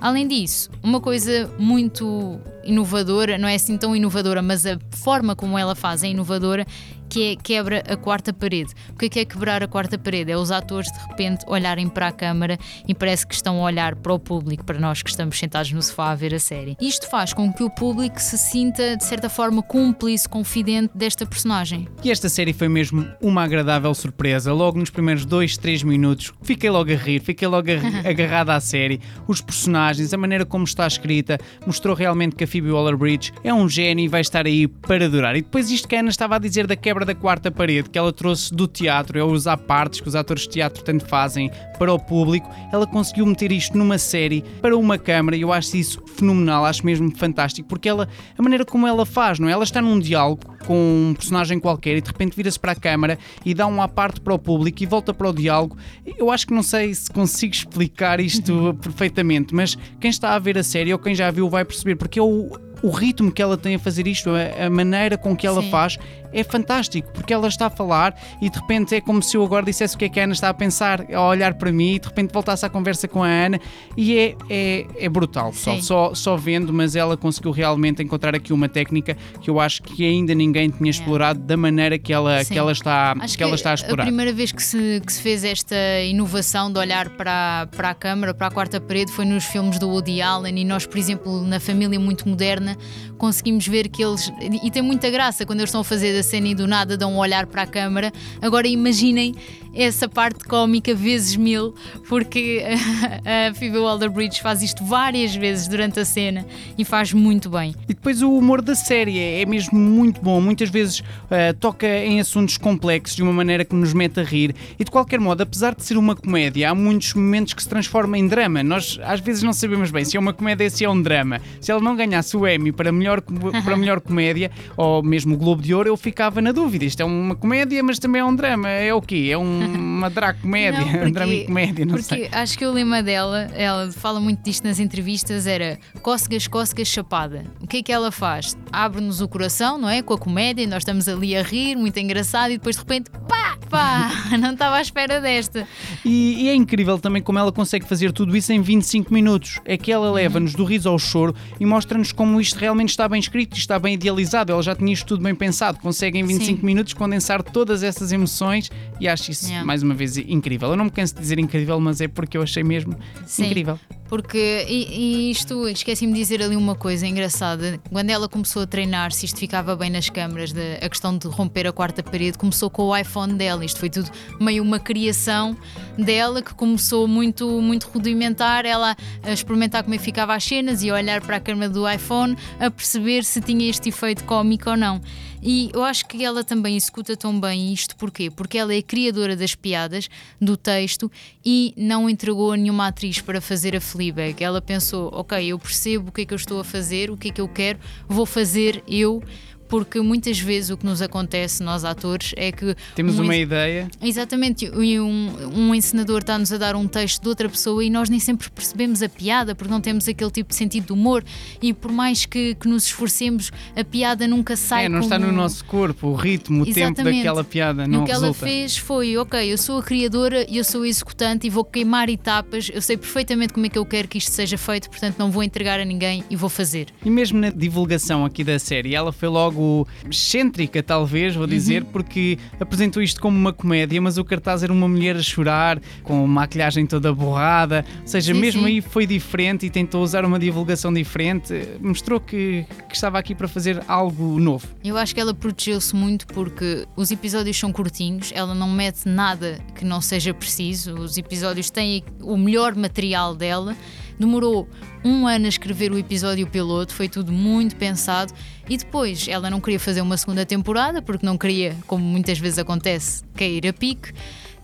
Além 0.00 0.28
disso, 0.28 0.70
uma 0.82 1.00
coisa 1.00 1.50
muito 1.58 2.38
inovadora, 2.64 3.38
não 3.38 3.48
é 3.48 3.54
assim 3.54 3.76
tão 3.76 3.94
inovadora, 3.96 4.42
mas 4.42 4.66
a 4.66 4.78
forma 4.90 5.34
como 5.34 5.58
ela 5.58 5.74
faz 5.74 6.02
é 6.02 6.08
inovadora, 6.08 6.66
que 7.08 7.32
é 7.32 7.36
quebra 7.36 7.82
a 7.88 7.96
quarta 7.96 8.32
parede. 8.32 8.72
O 8.90 8.98
que 8.98 9.06
é, 9.06 9.08
que 9.08 9.20
é 9.20 9.24
quebrar 9.24 9.62
a 9.62 9.68
quarta 9.68 9.98
parede? 9.98 10.30
É 10.30 10.36
os 10.36 10.50
atores 10.50 10.90
de 10.90 10.98
repente 11.08 11.44
olharem 11.46 11.88
para 11.88 12.08
a 12.08 12.12
câmara 12.12 12.58
e 12.86 12.94
parece 12.94 13.26
que 13.26 13.34
estão 13.34 13.60
a 13.60 13.64
olhar 13.64 13.94
para 13.96 14.12
o 14.12 14.18
público, 14.18 14.64
para 14.64 14.78
nós 14.78 15.02
que 15.02 15.10
estamos 15.10 15.38
sentados 15.38 15.72
no 15.72 15.82
sofá 15.82 16.10
a 16.10 16.14
ver 16.14 16.34
a 16.34 16.38
série. 16.38 16.76
Isto 16.80 17.08
faz 17.08 17.32
com 17.32 17.52
que 17.52 17.62
o 17.62 17.70
público 17.70 18.20
se 18.20 18.38
sinta 18.38 18.96
de 18.96 19.04
certa 19.04 19.28
forma 19.28 19.62
cúmplice, 19.62 20.28
confidente 20.28 20.96
desta 20.96 21.26
personagem. 21.26 21.88
E 22.02 22.10
esta 22.10 22.28
série 22.28 22.52
foi 22.52 22.68
mesmo 22.68 23.06
uma 23.20 23.44
agradável 23.44 23.94
surpresa. 23.94 24.52
Logo 24.52 24.78
nos 24.78 24.90
primeiros 24.90 25.24
dois, 25.24 25.56
três 25.56 25.82
minutos, 25.82 26.32
fiquei 26.42 26.70
logo 26.70 26.90
a 26.92 26.96
rir, 26.96 27.20
fiquei 27.20 27.48
logo 27.48 27.68
agarrada 28.08 28.54
à 28.54 28.60
série. 28.60 29.00
Os 29.26 29.40
personagens, 29.40 30.12
a 30.12 30.16
maneira 30.16 30.44
como 30.44 30.64
está 30.64 30.86
escrita, 30.86 31.38
mostrou 31.66 31.94
realmente 31.94 32.36
que 32.36 32.44
a 32.44 32.46
Phoebe 32.46 32.70
Waller-Bridge 32.70 33.32
é 33.42 33.52
um 33.52 33.68
gênio 33.68 34.04
e 34.04 34.08
vai 34.08 34.20
estar 34.20 34.46
aí 34.46 34.66
para 34.66 35.08
durar. 35.08 35.36
E 35.36 35.42
depois 35.42 35.70
isto 35.70 35.88
que 35.88 35.96
a 35.96 36.00
Ana 36.00 36.10
estava 36.10 36.36
a 36.36 36.38
dizer 36.38 36.66
da 36.66 36.76
quebra 36.76 36.95
da 37.04 37.14
quarta 37.14 37.50
parede 37.50 37.90
que 37.90 37.98
ela 37.98 38.12
trouxe 38.12 38.54
do 38.54 38.66
teatro, 38.66 39.18
é 39.18 39.22
usar 39.22 39.56
partes 39.56 40.00
que 40.00 40.08
os 40.08 40.14
atores 40.14 40.42
de 40.42 40.50
teatro 40.50 40.82
tanto 40.82 41.04
fazem 41.06 41.50
para 41.78 41.92
o 41.92 41.98
público, 41.98 42.48
ela 42.72 42.86
conseguiu 42.86 43.26
meter 43.26 43.52
isto 43.52 43.76
numa 43.76 43.98
série 43.98 44.42
para 44.60 44.76
uma 44.76 44.98
câmara 44.98 45.36
e 45.36 45.42
eu 45.42 45.52
acho 45.52 45.76
isso 45.76 46.02
fenomenal, 46.16 46.64
acho 46.64 46.84
mesmo 46.84 47.14
fantástico, 47.16 47.68
porque 47.68 47.88
ela, 47.88 48.08
a 48.36 48.42
maneira 48.42 48.64
como 48.64 48.86
ela 48.86 49.04
faz, 49.04 49.38
não 49.38 49.48
é? 49.48 49.52
Ela 49.52 49.64
está 49.64 49.82
num 49.82 49.98
diálogo 49.98 50.56
com 50.66 51.10
um 51.10 51.14
personagem 51.14 51.58
qualquer 51.60 51.96
e 51.96 52.00
de 52.00 52.08
repente 52.08 52.36
vira-se 52.36 52.58
para 52.58 52.72
a 52.72 52.74
câmara 52.74 53.18
e 53.44 53.54
dá 53.54 53.66
um 53.66 53.80
à 53.80 53.88
parte 53.88 54.20
para 54.20 54.34
o 54.34 54.38
público 54.38 54.82
e 54.82 54.86
volta 54.86 55.14
para 55.14 55.28
o 55.28 55.32
diálogo. 55.32 55.76
Eu 56.18 56.30
acho 56.30 56.46
que 56.46 56.52
não 56.52 56.62
sei 56.62 56.92
se 56.94 57.10
consigo 57.10 57.54
explicar 57.54 58.20
isto 58.20 58.74
perfeitamente, 58.82 59.54
mas 59.54 59.78
quem 60.00 60.10
está 60.10 60.34
a 60.34 60.38
ver 60.38 60.58
a 60.58 60.62
série 60.62 60.92
ou 60.92 60.98
quem 60.98 61.14
já 61.14 61.30
viu 61.30 61.48
vai 61.48 61.64
perceber, 61.64 61.96
porque 61.96 62.18
é 62.18 62.22
o, 62.22 62.50
ritmo 62.92 63.32
que 63.32 63.42
ela 63.42 63.56
tem 63.56 63.74
a 63.74 63.78
fazer 63.78 64.06
isto, 64.06 64.30
a, 64.30 64.66
a 64.66 64.70
maneira 64.70 65.16
com 65.16 65.36
que 65.36 65.46
ela 65.46 65.62
Sim. 65.62 65.70
faz, 65.70 65.98
é 66.36 66.44
fantástico, 66.44 67.10
porque 67.12 67.32
ela 67.32 67.48
está 67.48 67.66
a 67.66 67.70
falar 67.70 68.14
e 68.42 68.50
de 68.50 68.58
repente 68.58 68.94
é 68.94 69.00
como 69.00 69.22
se 69.22 69.36
eu 69.36 69.42
agora 69.42 69.64
dissesse 69.64 69.96
o 69.96 69.98
que 69.98 70.04
é 70.04 70.08
que 70.08 70.20
a 70.20 70.24
Ana 70.24 70.34
está 70.34 70.50
a 70.50 70.54
pensar, 70.54 71.06
a 71.10 71.22
olhar 71.22 71.54
para 71.54 71.72
mim 71.72 71.94
e 71.94 71.98
de 71.98 72.06
repente 72.06 72.30
voltasse 72.30 72.66
à 72.66 72.68
conversa 72.68 73.08
com 73.08 73.22
a 73.22 73.28
Ana 73.28 73.58
e 73.96 74.18
é, 74.18 74.36
é, 74.50 74.86
é 74.98 75.08
brutal, 75.08 75.50
pessoal. 75.50 75.82
Só, 75.82 76.14
só 76.14 76.36
vendo, 76.36 76.74
mas 76.74 76.94
ela 76.94 77.16
conseguiu 77.16 77.52
realmente 77.52 78.02
encontrar 78.02 78.34
aqui 78.34 78.52
uma 78.52 78.68
técnica 78.68 79.16
que 79.40 79.48
eu 79.48 79.58
acho 79.58 79.82
que 79.82 80.04
ainda 80.04 80.34
ninguém 80.34 80.68
tinha 80.68 80.90
explorado 80.90 81.40
da 81.40 81.56
maneira 81.56 81.98
que 81.98 82.12
ela, 82.12 82.44
que 82.44 82.58
ela, 82.58 82.72
está, 82.72 83.14
acho 83.18 83.36
que, 83.36 83.42
ela 83.42 83.54
está 83.54 83.70
a 83.70 83.74
explorar. 83.74 84.02
A 84.02 84.06
primeira 84.06 84.32
vez 84.32 84.52
que 84.52 84.62
se, 84.62 85.00
que 85.06 85.12
se 85.12 85.22
fez 85.22 85.42
esta 85.42 85.76
inovação 86.02 86.70
de 86.70 86.78
olhar 86.78 87.08
para, 87.10 87.66
para 87.74 87.90
a 87.90 87.94
câmara, 87.94 88.34
para 88.34 88.48
a 88.48 88.50
quarta 88.50 88.78
parede, 88.78 89.10
foi 89.10 89.24
nos 89.24 89.44
filmes 89.44 89.78
do 89.78 89.88
Woody 89.88 90.20
Allen 90.20 90.58
e 90.58 90.64
nós, 90.64 90.84
por 90.84 90.98
exemplo, 90.98 91.40
na 91.42 91.58
família 91.58 91.98
muito 91.98 92.28
moderna, 92.28 92.76
conseguimos 93.16 93.66
ver 93.66 93.88
que 93.88 94.04
eles. 94.04 94.30
E 94.62 94.70
tem 94.70 94.82
muita 94.82 95.08
graça 95.08 95.46
quando 95.46 95.60
eles 95.60 95.70
estão 95.70 95.80
a 95.80 95.84
fazer 95.84 96.25
cena 96.26 96.48
e 96.48 96.54
do 96.54 96.66
nada 96.66 96.96
dão 96.96 97.14
um 97.14 97.18
olhar 97.18 97.46
para 97.46 97.62
a 97.62 97.66
câmara. 97.66 98.12
Agora 98.42 98.68
imaginem 98.68 99.34
essa 99.76 100.08
parte 100.08 100.44
cómica 100.44 100.94
vezes 100.94 101.36
mil, 101.36 101.74
porque 102.08 102.64
a 103.50 103.54
Phoebe 103.54 103.78
Waller-Bridge 103.78 104.40
faz 104.40 104.62
isto 104.62 104.82
várias 104.82 105.34
vezes 105.36 105.68
durante 105.68 106.00
a 106.00 106.04
cena 106.04 106.46
e 106.78 106.84
faz 106.84 107.12
muito 107.12 107.50
bem. 107.50 107.74
E 107.84 107.94
depois 107.94 108.22
o 108.22 108.32
humor 108.32 108.62
da 108.62 108.74
série 108.74 109.18
é 109.18 109.44
mesmo 109.44 109.78
muito 109.78 110.20
bom, 110.20 110.40
muitas 110.40 110.70
vezes 110.70 111.00
uh, 111.00 111.54
toca 111.60 111.86
em 111.86 112.20
assuntos 112.20 112.56
complexos 112.56 113.16
de 113.16 113.22
uma 113.22 113.32
maneira 113.32 113.64
que 113.64 113.74
nos 113.74 113.92
mete 113.92 114.18
a 114.18 114.22
rir 114.22 114.54
e 114.78 114.84
de 114.84 114.90
qualquer 114.90 115.20
modo, 115.20 115.42
apesar 115.42 115.74
de 115.74 115.84
ser 115.84 115.98
uma 115.98 116.16
comédia, 116.16 116.70
há 116.70 116.74
muitos 116.74 117.12
momentos 117.12 117.52
que 117.52 117.62
se 117.62 117.68
transforma 117.68 118.16
em 118.16 118.26
drama. 118.26 118.62
Nós 118.62 118.98
às 119.02 119.20
vezes 119.20 119.42
não 119.42 119.52
sabemos 119.52 119.90
bem 119.90 120.04
se 120.04 120.16
é 120.16 120.20
uma 120.20 120.32
comédia 120.32 120.70
se 120.70 120.84
é 120.84 120.90
um 120.90 121.00
drama. 121.00 121.40
Se 121.60 121.70
ela 121.70 121.80
não 121.80 121.94
ganhasse 121.94 122.36
o 122.36 122.48
Emmy 122.48 122.72
para 122.72 122.90
melhor, 122.90 123.20
para 123.64 123.76
melhor 123.76 124.00
comédia 124.00 124.50
ou 124.76 125.02
mesmo 125.02 125.34
o 125.34 125.38
Globo 125.38 125.60
de 125.60 125.74
Ouro, 125.74 125.88
eu 125.88 125.96
ficava 126.16 126.40
na 126.40 126.50
dúvida. 126.50 126.86
Isto 126.86 127.02
é 127.02 127.04
uma 127.04 127.36
comédia, 127.36 127.82
mas 127.82 127.98
também 127.98 128.22
é 128.22 128.24
um 128.24 128.34
drama. 128.34 128.70
É 128.70 128.94
o 128.94 129.02
quê? 129.02 129.28
É 129.30 129.36
um 129.36 129.86
uma 129.96 130.10
dracomédia, 130.10 130.80
não, 130.80 130.92
porque, 130.92 131.10
dramicomédia, 131.10 131.86
não 131.86 131.94
porque 131.94 132.14
sei. 132.14 132.28
acho 132.32 132.56
que 132.56 132.64
o 132.64 132.72
lema 132.72 133.02
dela, 133.02 133.50
ela 133.54 133.90
fala 133.92 134.20
muito 134.20 134.42
disto 134.42 134.64
nas 134.64 134.78
entrevistas, 134.78 135.46
era 135.46 135.78
cócegas, 136.02 136.46
cócegas, 136.46 136.88
chapada. 136.88 137.44
O 137.60 137.66
que 137.66 137.78
é 137.78 137.82
que 137.82 137.92
ela 137.92 138.10
faz? 138.10 138.56
Abre-nos 138.72 139.20
o 139.20 139.28
coração, 139.28 139.78
não 139.78 139.88
é? 139.88 140.02
Com 140.02 140.14
a 140.14 140.18
comédia, 140.18 140.66
nós 140.66 140.78
estamos 140.78 141.08
ali 141.08 141.36
a 141.36 141.42
rir, 141.42 141.76
muito 141.76 141.98
engraçado, 141.98 142.50
e 142.50 142.58
depois 142.58 142.76
de 142.76 142.80
repente, 142.80 143.10
pá, 143.28 143.58
pá, 143.68 144.10
não 144.38 144.52
estava 144.52 144.76
à 144.76 144.80
espera 144.80 145.20
desta. 145.20 145.66
E, 146.04 146.44
e, 146.44 146.48
é 146.48 146.54
incrível 146.54 146.98
também 146.98 147.22
como 147.22 147.38
ela 147.38 147.52
consegue 147.52 147.86
fazer 147.86 148.12
tudo 148.12 148.36
isso 148.36 148.52
em 148.52 148.60
25 148.60 149.12
minutos. 149.12 149.60
É 149.64 149.76
que 149.76 149.90
ela 149.90 150.10
leva-nos 150.10 150.54
do 150.54 150.64
riso 150.64 150.88
ao 150.88 150.98
choro 150.98 151.34
e 151.58 151.66
mostra-nos 151.66 152.12
como 152.12 152.40
isto 152.40 152.58
realmente 152.58 152.90
está 152.90 153.08
bem 153.08 153.18
escrito, 153.20 153.56
está 153.56 153.78
bem 153.78 153.94
idealizado. 153.94 154.52
Ela 154.52 154.62
já 154.62 154.74
tinha 154.74 154.92
isto 154.92 155.06
tudo 155.06 155.22
bem 155.22 155.34
pensado. 155.34 155.78
Consegue 155.96 156.18
em 156.18 156.24
25 156.24 156.60
Sim. 156.60 156.66
minutos 156.66 156.92
condensar 156.92 157.42
todas 157.42 157.82
essas 157.82 158.12
emoções 158.12 158.70
e 159.00 159.08
acho 159.08 159.30
isso 159.30 159.46
yeah. 159.46 159.64
mais 159.64 159.82
uma 159.82 159.94
vez 159.94 160.18
incrível. 160.18 160.68
Eu 160.68 160.76
não 160.76 160.84
me 160.84 160.90
canso 160.90 161.14
de 161.14 161.20
dizer 161.22 161.38
incrível, 161.38 161.80
mas 161.80 162.02
é 162.02 162.06
porque 162.06 162.36
eu 162.36 162.42
achei 162.42 162.62
mesmo 162.62 162.94
Sim, 163.24 163.46
incrível. 163.46 163.78
Porque, 164.08 164.64
e, 164.68 165.28
e 165.28 165.30
isto, 165.30 165.66
esqueci-me 165.68 166.12
de 166.12 166.18
dizer 166.18 166.42
ali 166.42 166.54
uma 166.54 166.74
coisa 166.74 167.06
engraçada. 167.06 167.80
Quando 167.90 168.10
ela 168.10 168.28
começou 168.28 168.62
a 168.62 168.66
treinar 168.66 169.10
se 169.10 169.26
isto 169.26 169.38
ficava 169.38 169.74
bem 169.74 169.90
nas 169.90 170.08
câmaras, 170.08 170.52
de, 170.52 170.76
a 170.80 170.88
questão 170.88 171.16
de 171.16 171.26
romper 171.26 171.66
a 171.66 171.72
quarta 171.72 172.02
parede, 172.02 172.38
começou 172.38 172.70
com 172.70 172.82
o 172.82 172.96
iPhone 172.96 173.34
dela. 173.34 173.64
Isto 173.64 173.80
foi 173.80 173.90
tudo 173.90 174.10
meio 174.38 174.62
uma 174.62 174.78
criação 174.78 175.56
dela 175.98 176.40
que 176.40 176.54
começou 176.54 177.08
muito, 177.08 177.60
muito 177.60 177.88
rudimentar. 177.88 178.64
Ela 178.64 178.96
a 179.22 179.32
experimentar 179.32 179.82
como 179.82 179.94
é 179.94 179.98
que 179.98 180.04
ficava 180.04 180.34
as 180.34 180.44
cenas 180.44 180.82
e 180.82 180.90
a 180.90 180.94
olhar 180.94 181.20
para 181.22 181.36
a 181.36 181.40
câmera 181.40 181.68
do 181.68 181.90
iPhone 181.90 182.36
a 182.60 182.70
perceber 182.70 183.24
se 183.24 183.40
tinha 183.40 183.68
este 183.68 183.88
efeito 183.88 184.22
cómico 184.24 184.70
ou 184.70 184.76
não. 184.76 185.00
E 185.48 185.70
eu 185.72 185.84
acho 185.84 186.06
que 186.06 186.24
ela 186.24 186.42
também 186.42 186.76
executa 186.76 187.16
tão 187.16 187.38
bem 187.38 187.72
isto, 187.72 187.94
porquê? 187.94 188.28
Porque 188.28 188.58
ela 188.58 188.74
é 188.74 188.82
criadora 188.82 189.36
das 189.36 189.54
piadas, 189.54 190.08
do 190.40 190.56
texto 190.56 191.08
e 191.44 191.72
não 191.76 192.10
entregou 192.10 192.52
nenhuma 192.56 192.88
atriz 192.88 193.20
para 193.20 193.40
fazer 193.40 193.76
a 193.76 193.80
Fleabag. 193.80 194.42
Ela 194.42 194.60
pensou, 194.60 195.08
ok, 195.14 195.46
eu 195.46 195.56
percebo 195.56 196.08
o 196.08 196.12
que 196.12 196.22
é 196.22 196.24
que 196.24 196.34
eu 196.34 196.36
estou 196.36 196.58
a 196.58 196.64
fazer, 196.64 197.12
o 197.12 197.16
que 197.16 197.28
é 197.28 197.30
que 197.30 197.40
eu 197.40 197.46
quero, 197.46 197.78
vou 198.08 198.26
fazer 198.26 198.82
eu 198.88 199.22
porque 199.68 200.00
muitas 200.00 200.38
vezes 200.38 200.70
o 200.70 200.76
que 200.76 200.86
nos 200.86 201.02
acontece, 201.02 201.62
nós 201.62 201.84
atores, 201.84 202.32
é 202.36 202.52
que. 202.52 202.74
Temos 202.94 203.18
um 203.18 203.24
uma 203.24 203.36
ideia. 203.36 203.88
Exatamente, 204.00 204.66
e 204.66 205.00
um, 205.00 205.30
um 205.54 205.74
encenador 205.74 206.20
está-nos 206.20 206.52
a 206.52 206.58
dar 206.58 206.76
um 206.76 206.86
texto 206.86 207.22
de 207.22 207.28
outra 207.28 207.48
pessoa 207.48 207.84
e 207.84 207.90
nós 207.90 208.08
nem 208.08 208.20
sempre 208.20 208.48
percebemos 208.50 209.02
a 209.02 209.08
piada, 209.08 209.54
porque 209.54 209.70
não 209.70 209.80
temos 209.80 210.08
aquele 210.08 210.30
tipo 210.30 210.50
de 210.50 210.54
sentido 210.54 210.86
de 210.86 210.92
humor, 210.92 211.24
e 211.60 211.72
por 211.72 211.90
mais 211.92 212.24
que, 212.24 212.54
que 212.54 212.68
nos 212.68 212.86
esforcemos, 212.86 213.50
a 213.76 213.84
piada 213.84 214.26
nunca 214.26 214.56
sai. 214.56 214.86
É, 214.86 214.88
não 214.88 215.00
como... 215.00 215.14
está 215.14 215.18
no 215.18 215.32
nosso 215.32 215.64
corpo, 215.64 216.08
o 216.08 216.14
ritmo, 216.14 216.64
o 216.64 216.68
Exatamente. 216.68 216.96
tempo 216.96 217.10
daquela 217.10 217.44
piada. 217.44 217.86
Não 217.86 218.02
o 218.02 218.04
que 218.04 218.12
resulta. 218.12 218.26
ela 218.26 218.34
fez 218.34 218.76
foi: 218.76 219.16
ok, 219.16 219.52
eu 219.52 219.58
sou 219.58 219.78
a 219.78 219.82
criadora 219.82 220.46
e 220.48 220.56
eu 220.56 220.64
sou 220.64 220.82
a 220.82 220.88
executante 220.88 221.46
e 221.46 221.50
vou 221.50 221.64
queimar 221.64 222.08
etapas, 222.08 222.70
eu 222.72 222.80
sei 222.80 222.96
perfeitamente 222.96 223.52
como 223.52 223.66
é 223.66 223.68
que 223.68 223.78
eu 223.78 223.84
quero 223.84 224.08
que 224.08 224.18
isto 224.18 224.30
seja 224.30 224.56
feito, 224.56 224.88
portanto 224.88 225.18
não 225.18 225.30
vou 225.30 225.42
entregar 225.42 225.80
a 225.80 225.84
ninguém 225.84 226.24
e 226.30 226.36
vou 226.36 226.48
fazer. 226.48 226.88
E 227.04 227.10
mesmo 227.10 227.40
na 227.40 227.50
divulgação 227.50 228.24
aqui 228.24 228.44
da 228.44 228.58
série, 228.58 228.94
ela 228.94 229.12
foi 229.12 229.28
logo 229.28 229.55
algo 229.56 229.88
excêntrica, 230.10 230.82
talvez, 230.82 231.34
vou 231.34 231.46
dizer, 231.46 231.82
uhum. 231.82 231.88
porque 231.90 232.38
apresentou 232.60 233.02
isto 233.02 233.20
como 233.20 233.36
uma 233.36 233.52
comédia, 233.52 234.00
mas 234.00 234.18
o 234.18 234.24
cartaz 234.24 234.62
era 234.62 234.72
uma 234.72 234.86
mulher 234.86 235.16
a 235.16 235.22
chorar, 235.22 235.80
com 236.02 236.26
maquilhagem 236.26 236.86
toda 236.86 237.12
borrada, 237.12 237.84
ou 238.02 238.06
seja, 238.06 238.34
sim, 238.34 238.40
mesmo 238.40 238.62
sim. 238.62 238.66
aí 238.66 238.80
foi 238.80 239.06
diferente 239.06 239.64
e 239.64 239.70
tentou 239.70 240.02
usar 240.02 240.24
uma 240.24 240.38
divulgação 240.38 240.92
diferente, 240.92 241.54
mostrou 241.80 242.20
que, 242.20 242.66
que 242.88 242.94
estava 242.94 243.18
aqui 243.18 243.34
para 243.34 243.48
fazer 243.48 243.82
algo 243.88 244.38
novo. 244.38 244.66
Eu 244.84 244.96
acho 244.98 245.14
que 245.14 245.20
ela 245.20 245.32
protegeu-se 245.32 245.96
muito 245.96 246.26
porque 246.28 246.86
os 246.94 247.10
episódios 247.10 247.56
são 247.56 247.72
curtinhos, 247.72 248.32
ela 248.34 248.54
não 248.54 248.70
mete 248.70 249.06
nada 249.06 249.58
que 249.74 249.84
não 249.84 250.00
seja 250.00 250.34
preciso, 250.34 250.94
os 250.94 251.16
episódios 251.16 251.70
têm 251.70 252.04
o 252.20 252.36
melhor 252.36 252.74
material 252.74 253.34
dela. 253.34 253.74
Demorou 254.18 254.66
um 255.04 255.26
ano 255.26 255.44
a 255.44 255.48
escrever 255.48 255.92
o 255.92 255.98
episódio 255.98 256.46
piloto, 256.46 256.94
foi 256.94 257.08
tudo 257.08 257.30
muito 257.30 257.76
pensado. 257.76 258.32
E 258.68 258.76
depois 258.76 259.26
ela 259.28 259.48
não 259.48 259.60
queria 259.60 259.78
fazer 259.78 260.00
uma 260.00 260.16
segunda 260.16 260.44
temporada, 260.44 261.00
porque 261.00 261.24
não 261.24 261.38
queria, 261.38 261.76
como 261.86 262.04
muitas 262.04 262.38
vezes 262.38 262.58
acontece, 262.58 263.22
cair 263.34 263.66
a 263.66 263.72
pique. 263.72 264.12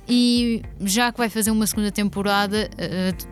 E 0.08 0.62
já 0.80 1.12
que 1.12 1.18
vai 1.18 1.28
fazer 1.28 1.52
uma 1.52 1.66
segunda 1.66 1.92
temporada, 1.92 2.68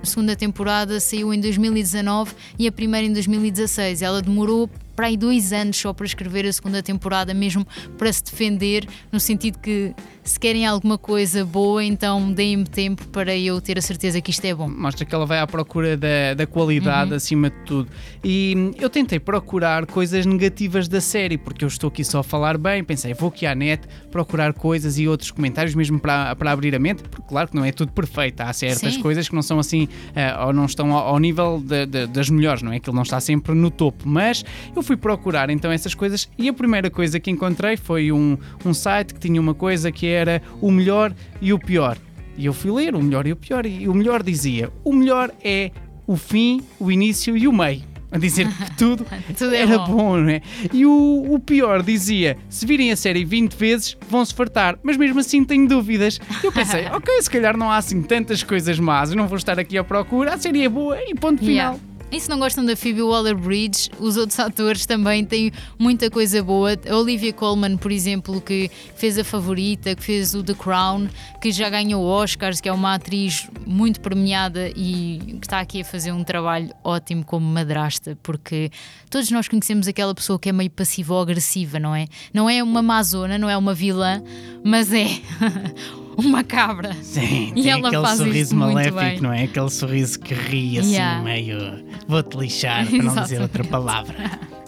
a 0.00 0.06
segunda 0.06 0.36
temporada 0.36 1.00
saiu 1.00 1.34
em 1.34 1.40
2019 1.40 2.32
e 2.58 2.68
a 2.68 2.72
primeira 2.72 3.06
em 3.06 3.12
2016. 3.12 4.02
Ela 4.02 4.22
demorou 4.22 4.70
para 5.00 5.06
aí 5.06 5.16
dois 5.16 5.50
anos 5.50 5.78
só 5.78 5.94
para 5.94 6.04
escrever 6.04 6.44
a 6.44 6.52
segunda 6.52 6.82
temporada, 6.82 7.32
mesmo 7.32 7.66
para 7.96 8.12
se 8.12 8.22
defender, 8.22 8.86
no 9.10 9.18
sentido 9.18 9.58
que 9.58 9.94
se 10.22 10.38
querem 10.38 10.66
alguma 10.66 10.98
coisa 10.98 11.44
boa, 11.44 11.82
então 11.82 12.30
deem-me 12.32 12.64
tempo 12.64 13.06
para 13.08 13.34
eu 13.34 13.60
ter 13.60 13.78
a 13.78 13.82
certeza 13.82 14.20
que 14.20 14.30
isto 14.30 14.44
é 14.44 14.54
bom. 14.54 14.68
Mostra 14.68 15.04
que 15.06 15.14
ela 15.14 15.24
vai 15.24 15.38
à 15.38 15.46
procura 15.46 15.96
da, 15.96 16.34
da 16.36 16.46
qualidade 16.46 17.10
uhum. 17.10 17.16
acima 17.16 17.50
de 17.50 17.56
tudo. 17.64 17.90
E 18.22 18.54
hum, 18.56 18.70
eu 18.78 18.90
tentei 18.90 19.18
procurar 19.18 19.86
coisas 19.86 20.26
negativas 20.26 20.86
da 20.86 21.00
série, 21.00 21.38
porque 21.38 21.64
eu 21.64 21.68
estou 21.68 21.88
aqui 21.88 22.04
só 22.04 22.20
a 22.20 22.22
falar 22.22 22.58
bem, 22.58 22.84
pensei, 22.84 23.14
vou 23.14 23.30
aqui 23.30 23.46
à 23.46 23.54
net 23.54 23.88
procurar 24.10 24.52
coisas 24.52 24.98
e 24.98 25.08
outros 25.08 25.30
comentários 25.30 25.74
mesmo 25.74 25.98
para, 25.98 26.36
para 26.36 26.52
abrir 26.52 26.74
a 26.74 26.78
mente, 26.78 27.02
porque 27.02 27.26
claro 27.26 27.48
que 27.48 27.56
não 27.56 27.64
é 27.64 27.72
tudo 27.72 27.90
perfeito, 27.92 28.40
há 28.42 28.52
certas 28.52 28.94
Sim. 28.94 29.00
coisas 29.00 29.28
que 29.28 29.34
não 29.34 29.42
são 29.42 29.58
assim, 29.58 29.84
uh, 29.84 30.46
ou 30.46 30.52
não 30.52 30.66
estão 30.66 30.92
ao, 30.92 31.08
ao 31.08 31.18
nível 31.18 31.62
de, 31.64 31.86
de, 31.86 32.06
das 32.06 32.28
melhores, 32.28 32.62
não 32.62 32.72
é? 32.72 32.76
Aquilo 32.76 32.94
não 32.94 33.02
está 33.02 33.18
sempre 33.20 33.54
no 33.54 33.70
topo, 33.70 34.06
mas 34.06 34.44
eu 34.76 34.82
fui 34.90 34.96
procurar 34.96 35.50
então 35.50 35.70
essas 35.70 35.94
coisas 35.94 36.28
e 36.36 36.48
a 36.48 36.52
primeira 36.52 36.90
coisa 36.90 37.20
que 37.20 37.30
encontrei 37.30 37.76
foi 37.76 38.10
um, 38.10 38.36
um 38.64 38.74
site 38.74 39.14
que 39.14 39.20
tinha 39.20 39.40
uma 39.40 39.54
coisa 39.54 39.92
que 39.92 40.04
era 40.04 40.42
o 40.60 40.68
melhor 40.68 41.14
e 41.40 41.52
o 41.52 41.60
pior. 41.60 41.96
E 42.36 42.46
eu 42.46 42.52
fui 42.52 42.72
ler 42.72 42.96
o 42.96 43.00
melhor 43.00 43.24
e 43.24 43.30
o 43.30 43.36
pior, 43.36 43.64
e 43.64 43.86
o 43.86 43.94
melhor 43.94 44.20
dizia: 44.20 44.68
o 44.82 44.92
melhor 44.92 45.30
é 45.44 45.70
o 46.08 46.16
fim, 46.16 46.60
o 46.80 46.90
início 46.90 47.36
e 47.36 47.46
o 47.46 47.52
meio 47.52 47.82
a 48.10 48.18
dizer 48.18 48.48
que 48.48 48.70
tudo, 48.76 49.06
tudo 49.38 49.54
é 49.54 49.60
era 49.60 49.78
bom. 49.78 49.96
bom, 49.96 50.16
não 50.16 50.30
é? 50.30 50.42
E 50.72 50.84
o, 50.84 51.34
o 51.34 51.38
pior 51.38 51.84
dizia: 51.84 52.36
se 52.48 52.66
virem 52.66 52.90
a 52.90 52.96
série 52.96 53.24
20 53.24 53.54
vezes, 53.54 53.96
vão-se 54.08 54.34
fartar, 54.34 54.76
mas 54.82 54.96
mesmo 54.96 55.20
assim 55.20 55.44
tenho 55.44 55.68
dúvidas. 55.68 56.18
Eu 56.42 56.50
pensei, 56.50 56.86
ok, 56.92 57.22
se 57.22 57.30
calhar 57.30 57.56
não 57.56 57.70
há 57.70 57.76
assim 57.76 58.02
tantas 58.02 58.42
coisas 58.42 58.76
más, 58.80 59.10
eu 59.10 59.16
não 59.16 59.28
vou 59.28 59.38
estar 59.38 59.56
aqui 59.60 59.78
à 59.78 59.84
procura, 59.84 60.34
a 60.34 60.38
série 60.38 60.64
é 60.64 60.68
boa 60.68 60.98
e 61.00 61.14
ponto 61.14 61.38
final. 61.38 61.74
Yeah. 61.74 61.89
E 62.12 62.20
se 62.20 62.28
não 62.28 62.40
gostam 62.40 62.64
da 62.64 62.74
Phoebe 62.74 63.02
Waller-Bridge, 63.02 63.90
os 64.00 64.16
outros 64.16 64.38
atores 64.40 64.84
também 64.84 65.24
têm 65.24 65.52
muita 65.78 66.10
coisa 66.10 66.42
boa. 66.42 66.76
A 66.88 66.96
Olivia 66.96 67.32
Colman, 67.32 67.76
por 67.76 67.92
exemplo, 67.92 68.40
que 68.40 68.68
fez 68.96 69.16
a 69.16 69.22
favorita, 69.22 69.94
que 69.94 70.02
fez 70.02 70.34
o 70.34 70.42
The 70.42 70.54
Crown, 70.54 71.08
que 71.40 71.52
já 71.52 71.70
ganhou 71.70 72.04
Oscars, 72.04 72.60
que 72.60 72.68
é 72.68 72.72
uma 72.72 72.94
atriz 72.94 73.48
muito 73.64 74.00
premiada 74.00 74.70
e 74.70 75.38
que 75.40 75.46
está 75.46 75.60
aqui 75.60 75.82
a 75.82 75.84
fazer 75.84 76.10
um 76.10 76.24
trabalho 76.24 76.70
ótimo 76.82 77.24
como 77.24 77.46
madrasta, 77.46 78.18
porque 78.24 78.70
todos 79.08 79.30
nós 79.30 79.46
conhecemos 79.46 79.86
aquela 79.86 80.14
pessoa 80.14 80.36
que 80.36 80.48
é 80.48 80.52
meio 80.52 80.70
passiva 80.70 81.14
ou 81.14 81.20
agressiva, 81.20 81.78
não 81.78 81.94
é? 81.94 82.06
Não 82.34 82.50
é 82.50 82.60
uma 82.60 82.82
mazona, 82.82 83.38
não 83.38 83.48
é 83.48 83.56
uma 83.56 83.72
vilã, 83.72 84.20
mas 84.64 84.92
é 84.92 85.06
uma 86.16 86.44
cabra. 86.44 86.94
Sim, 87.02 87.52
e 87.54 87.62
tem 87.62 87.70
ela 87.70 87.88
aquele 87.88 88.02
faz 88.02 88.18
sorriso 88.18 88.56
maléfico, 88.56 89.22
não 89.22 89.32
é? 89.32 89.44
Aquele 89.44 89.70
sorriso 89.70 90.18
que 90.20 90.34
ri 90.34 90.78
assim 90.78 90.92
yeah. 90.92 91.22
meio 91.22 91.84
vou-te 92.06 92.36
lixar, 92.36 92.86
para 92.90 93.02
não 93.02 93.22
dizer 93.22 93.40
outra 93.40 93.64
palavra. 93.64 94.16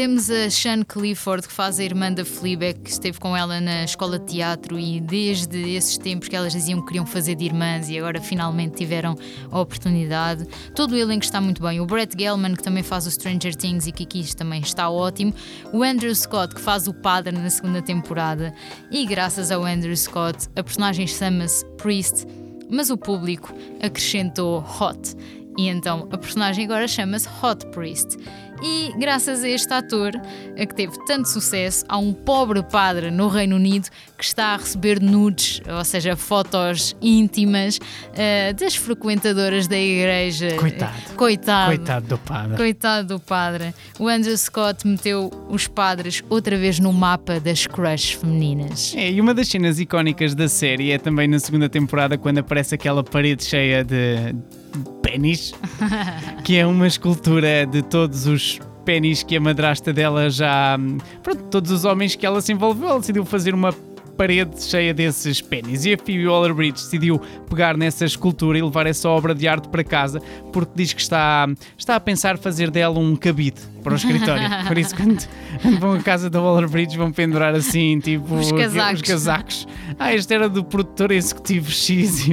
Temos 0.02 0.28
a 0.30 0.50
Sean 0.50 0.82
Clifford, 0.82 1.47
que 1.47 1.54
faz 1.54 1.78
a 1.78 1.85
irmã 1.85 2.12
da 2.12 2.25
Fleabag, 2.25 2.80
que 2.80 2.90
esteve 2.90 3.21
com 3.21 3.37
ela 3.37 3.61
na 3.61 3.85
escola 3.85 4.18
de 4.18 4.32
teatro 4.32 4.76
e 4.76 5.00
desde 5.00 5.76
esses 5.76 5.97
tempos 5.97 6.26
que 6.26 6.35
elas 6.35 6.52
diziam 6.52 6.80
que 6.80 6.88
queriam 6.88 7.06
fazer 7.06 7.37
de 7.37 7.44
irmãs 7.44 7.88
e 7.88 7.97
agora 7.97 8.21
finalmente 8.21 8.78
tiveram 8.78 9.16
a 9.49 9.61
oportunidade. 9.61 10.44
Todo 10.75 10.90
o 10.90 10.99
elenco 10.99 11.25
está 11.25 11.40
muito 11.40 11.62
bem. 11.62 11.80
O 11.80 11.87
Brett 11.87 12.16
Gelman, 12.18 12.56
que 12.56 12.64
também 12.64 12.82
faz 12.82 13.06
o 13.06 13.12
Stranger 13.12 13.54
Things 13.54 13.87
e 13.87 13.92
que 13.92 14.02
aqui 14.02 14.35
também 14.35 14.61
está 14.61 14.90
ótimo. 14.90 15.32
O 15.73 15.85
Andrew 15.85 16.12
Scott, 16.16 16.52
que 16.52 16.61
faz 16.61 16.88
o 16.88 16.94
padre 16.94 17.38
na 17.38 17.49
segunda 17.49 17.80
temporada. 17.80 18.52
E 18.90 19.06
graças 19.06 19.52
ao 19.52 19.64
Andrew 19.64 19.97
Scott, 19.97 20.49
a 20.56 20.64
personagem 20.64 21.06
chama-se 21.06 21.64
Priest, 21.76 22.26
mas 22.68 22.90
o 22.90 22.99
público 22.99 23.54
acrescentou 23.80 24.66
Hot. 24.80 25.14
E 25.56 25.68
então 25.68 26.09
a 26.11 26.18
personagem 26.18 26.64
agora 26.64 26.88
chama-se 26.88 27.28
Hot 27.40 27.66
Priest. 27.66 28.16
E 28.62 28.92
graças 28.97 29.42
a 29.42 29.49
este 29.49 29.73
ator, 29.75 30.12
a 30.57 30.66
que 30.66 30.75
teve 30.75 30.92
tanto 31.04 31.28
sucesso, 31.28 31.85
há 31.88 31.99
um 31.99 32.12
pobre 32.12 32.62
padre 32.62 33.11
no 33.11 33.26
Reino 33.28 33.57
Unido 33.57 33.88
que 34.16 34.25
está 34.25 34.54
a 34.54 34.57
receber 34.57 35.00
nudes, 35.00 35.61
ou 35.69 35.85
seja, 35.85 36.14
fotos 36.14 36.95
íntimas 37.02 37.78
uh, 37.78 38.54
das 38.54 38.76
frequentadoras 38.76 39.66
da 39.66 39.76
igreja. 39.76 40.54
Coitado. 40.57 40.92
Coitado. 41.16 41.76
Coitado 41.76 42.07
do 42.07 42.19
padre. 42.19 42.57
Coitado 42.57 43.09
do 43.09 43.21
padre. 43.21 43.75
O 43.99 44.09
Andrew 44.09 44.37
Scott 44.38 44.87
meteu 44.87 45.28
os 45.49 45.66
padres 45.66 46.23
outra 46.31 46.57
vez 46.57 46.78
no 46.78 46.92
mapa 46.92 47.40
das 47.40 47.66
crushes 47.66 48.12
femininas. 48.12 48.95
É, 48.97 49.11
e 49.11 49.21
uma 49.21 49.35
das 49.35 49.49
cenas 49.49 49.81
icónicas 49.81 50.37
da 50.37 50.49
série 50.49 50.92
é 50.92 50.99
também 50.99 51.26
na 51.26 51.40
segunda 51.40 51.69
temporada 51.69 52.16
quando 52.16 52.38
aparece 52.38 52.76
aquela 52.76 53.02
parede 53.02 53.45
cheia 53.45 53.83
de 53.83 54.35
pênis, 55.12 55.52
que 56.42 56.57
é 56.57 56.66
uma 56.66 56.87
escultura 56.87 57.66
de 57.66 57.83
todos 57.83 58.26
os 58.26 58.59
pênis 58.83 59.23
que 59.23 59.37
a 59.37 59.40
madrasta 59.40 59.92
dela 59.92 60.31
já. 60.31 60.78
Pronto, 61.23 61.42
todos 61.45 61.71
os 61.71 61.85
homens 61.85 62.16
que 62.16 62.25
ela 62.25 62.40
se 62.40 62.52
envolveu, 62.52 62.88
ela 62.88 63.00
decidiu 63.00 63.25
fazer 63.25 63.54
uma 63.54 63.73
parede 64.16 64.62
cheia 64.62 64.95
desses 64.95 65.40
pênis. 65.42 65.85
E 65.85 65.92
a 65.92 65.99
Phoebe 65.99 66.26
Waller-Bridge 66.26 66.83
decidiu 66.83 67.21
pegar 67.49 67.76
nessa 67.76 68.07
escultura 68.07 68.59
e 68.59 68.62
levar 68.62 68.87
essa 68.87 69.09
obra 69.09 69.35
de 69.35 69.47
arte 69.47 69.69
para 69.69 69.85
casa, 69.85 70.21
porque 70.50 70.73
diz 70.75 70.95
que 70.95 71.02
está, 71.02 71.47
está 71.76 71.97
a 71.97 72.00
pensar 72.00 72.38
fazer 72.38 72.71
dela 72.71 72.99
um 72.99 73.14
cabide 73.14 73.72
para 73.83 73.93
o 73.93 73.97
escritório. 73.97 74.49
Por 74.67 74.79
isso, 74.79 74.97
quando, 74.97 75.27
quando 75.61 75.79
vão 75.79 75.93
à 75.93 76.01
casa 76.01 76.31
da 76.31 76.41
Waller-Bridge, 76.41 76.97
vão 76.97 77.12
pendurar 77.12 77.55
assim, 77.55 77.99
tipo, 77.99 78.35
os 78.35 78.53
casacos. 78.53 79.01
os 79.01 79.09
casacos. 79.09 79.69
Ah, 79.99 80.15
este 80.15 80.33
era 80.33 80.49
do 80.49 80.65
produtor 80.65 81.11
executivo 81.11 81.71
XYZ. 81.71 82.29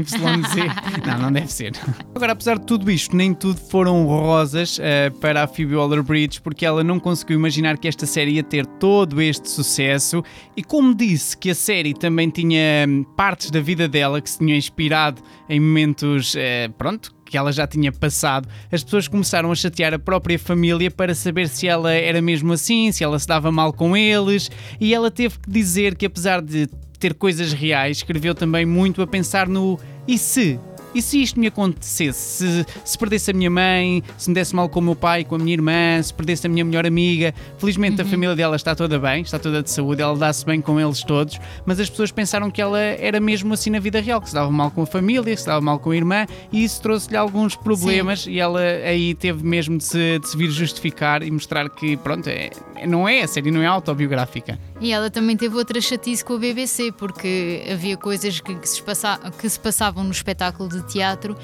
não, 1.05 1.19
não 1.19 1.31
deve 1.31 1.51
ser. 1.51 1.73
Agora, 2.15 2.33
apesar 2.33 2.59
de 2.59 2.65
tudo 2.65 2.89
isto, 2.89 3.15
nem 3.15 3.33
tudo 3.33 3.59
foram 3.59 4.05
rosas 4.05 4.77
uh, 4.77 5.11
para 5.19 5.43
a 5.43 5.47
Phoebe 5.47 5.75
Waller-Bridge, 5.75 6.41
porque 6.41 6.65
ela 6.65 6.83
não 6.83 6.99
conseguiu 6.99 7.37
imaginar 7.37 7.77
que 7.77 7.87
esta 7.87 8.05
série 8.05 8.33
ia 8.33 8.43
ter 8.43 8.65
todo 8.65 9.21
este 9.21 9.49
sucesso. 9.49 10.23
E 10.55 10.63
como 10.63 10.93
disse 10.93 11.37
que 11.37 11.49
a 11.49 11.55
série 11.55 11.93
também 11.93 12.29
tinha 12.29 12.85
hum, 12.87 13.03
partes 13.03 13.51
da 13.51 13.59
vida 13.59 13.87
dela 13.87 14.21
que 14.21 14.29
se 14.29 14.37
tinham 14.37 14.55
inspirado 14.55 15.21
em 15.47 15.59
momentos, 15.59 16.35
uh, 16.35 16.71
pronto, 16.77 17.13
que 17.29 17.37
ela 17.37 17.51
já 17.51 17.67
tinha 17.67 17.91
passado, 17.91 18.49
as 18.71 18.83
pessoas 18.83 19.07
começaram 19.07 19.51
a 19.51 19.55
chatear 19.55 19.93
a 19.93 19.99
própria 19.99 20.39
família 20.39 20.89
para 20.89 21.13
saber 21.13 21.47
se 21.47 21.67
ela 21.67 21.93
era 21.93 22.21
mesmo 22.21 22.51
assim, 22.53 22.91
se 22.91 23.03
ela 23.03 23.19
se 23.19 23.27
dava 23.27 23.51
mal 23.51 23.71
com 23.71 23.95
eles, 23.95 24.49
e 24.79 24.93
ela 24.93 25.11
teve 25.11 25.37
que 25.37 25.49
dizer 25.49 25.95
que 25.95 26.07
apesar 26.07 26.41
de 26.41 26.67
ter 26.97 27.13
coisas 27.13 27.53
reais, 27.53 27.97
escreveu 27.97 28.33
também 28.33 28.65
muito 28.65 29.01
a 29.01 29.07
pensar 29.07 29.47
no 29.47 29.79
e 30.07 30.17
se? 30.17 30.59
E 30.93 31.01
se 31.01 31.21
isto 31.21 31.39
me 31.39 31.47
acontecesse? 31.47 32.19
Se, 32.19 32.65
se 32.83 32.97
perdesse 32.97 33.31
a 33.31 33.33
minha 33.33 33.49
mãe, 33.49 34.03
se 34.17 34.29
me 34.29 34.35
desse 34.35 34.55
mal 34.55 34.67
com 34.69 34.79
o 34.79 34.83
meu 34.83 34.95
pai, 34.95 35.23
com 35.23 35.35
a 35.35 35.37
minha 35.37 35.53
irmã, 35.53 36.01
se 36.01 36.13
perdesse 36.13 36.47
a 36.47 36.49
minha 36.49 36.65
melhor 36.65 36.85
amiga. 36.85 37.33
Felizmente 37.57 38.01
uhum. 38.01 38.07
a 38.07 38.09
família 38.09 38.35
dela 38.35 38.55
está 38.55 38.75
toda 38.75 38.97
bem, 38.97 39.21
está 39.21 39.37
toda 39.37 39.61
de 39.61 39.69
saúde, 39.69 40.01
ela 40.01 40.15
dá-se 40.17 40.45
bem 40.45 40.61
com 40.61 40.79
eles 40.79 41.03
todos, 41.03 41.39
mas 41.65 41.79
as 41.79 41.89
pessoas 41.89 42.11
pensaram 42.11 42.49
que 42.49 42.61
ela 42.61 42.79
era 42.79 43.19
mesmo 43.19 43.53
assim 43.53 43.69
na 43.69 43.79
vida 43.79 43.99
real, 43.99 44.21
que 44.21 44.29
se 44.29 44.35
dava 44.35 44.51
mal 44.51 44.71
com 44.71 44.81
a 44.81 44.85
família, 44.85 45.35
que 45.35 45.41
se 45.41 45.45
dava 45.47 45.61
mal 45.61 45.79
com 45.79 45.91
a 45.91 45.95
irmã, 45.95 46.25
e 46.51 46.63
isso 46.63 46.81
trouxe-lhe 46.81 47.17
alguns 47.17 47.55
problemas 47.55 48.21
Sim. 48.21 48.31
e 48.31 48.39
ela 48.39 48.59
aí 48.59 49.13
teve 49.13 49.45
mesmo 49.45 49.77
de 49.77 49.83
se, 49.83 50.19
de 50.19 50.27
se 50.27 50.37
vir 50.37 50.49
justificar 50.49 51.23
e 51.23 51.31
mostrar 51.31 51.69
que, 51.69 51.97
pronto, 51.97 52.27
é, 52.27 52.49
não 52.87 53.07
é, 53.07 53.21
a 53.21 53.27
série 53.27 53.51
não 53.51 53.61
é 53.61 53.65
autobiográfica. 53.65 54.59
E 54.81 54.91
ela 54.93 55.09
também 55.09 55.35
teve 55.35 55.55
outra 55.55 55.81
chatice 55.81 56.23
com 56.23 56.35
a 56.35 56.37
BBC, 56.37 56.91
porque 56.93 57.65
havia 57.71 57.97
coisas 57.97 58.39
que, 58.39 58.55
que, 58.55 58.69
se, 58.69 58.81
passa, 58.81 59.19
que 59.37 59.49
se 59.49 59.59
passavam 59.59 60.03
no 60.03 60.11
espetáculo 60.11 60.69
de 60.69 60.78
teatro 60.83 61.35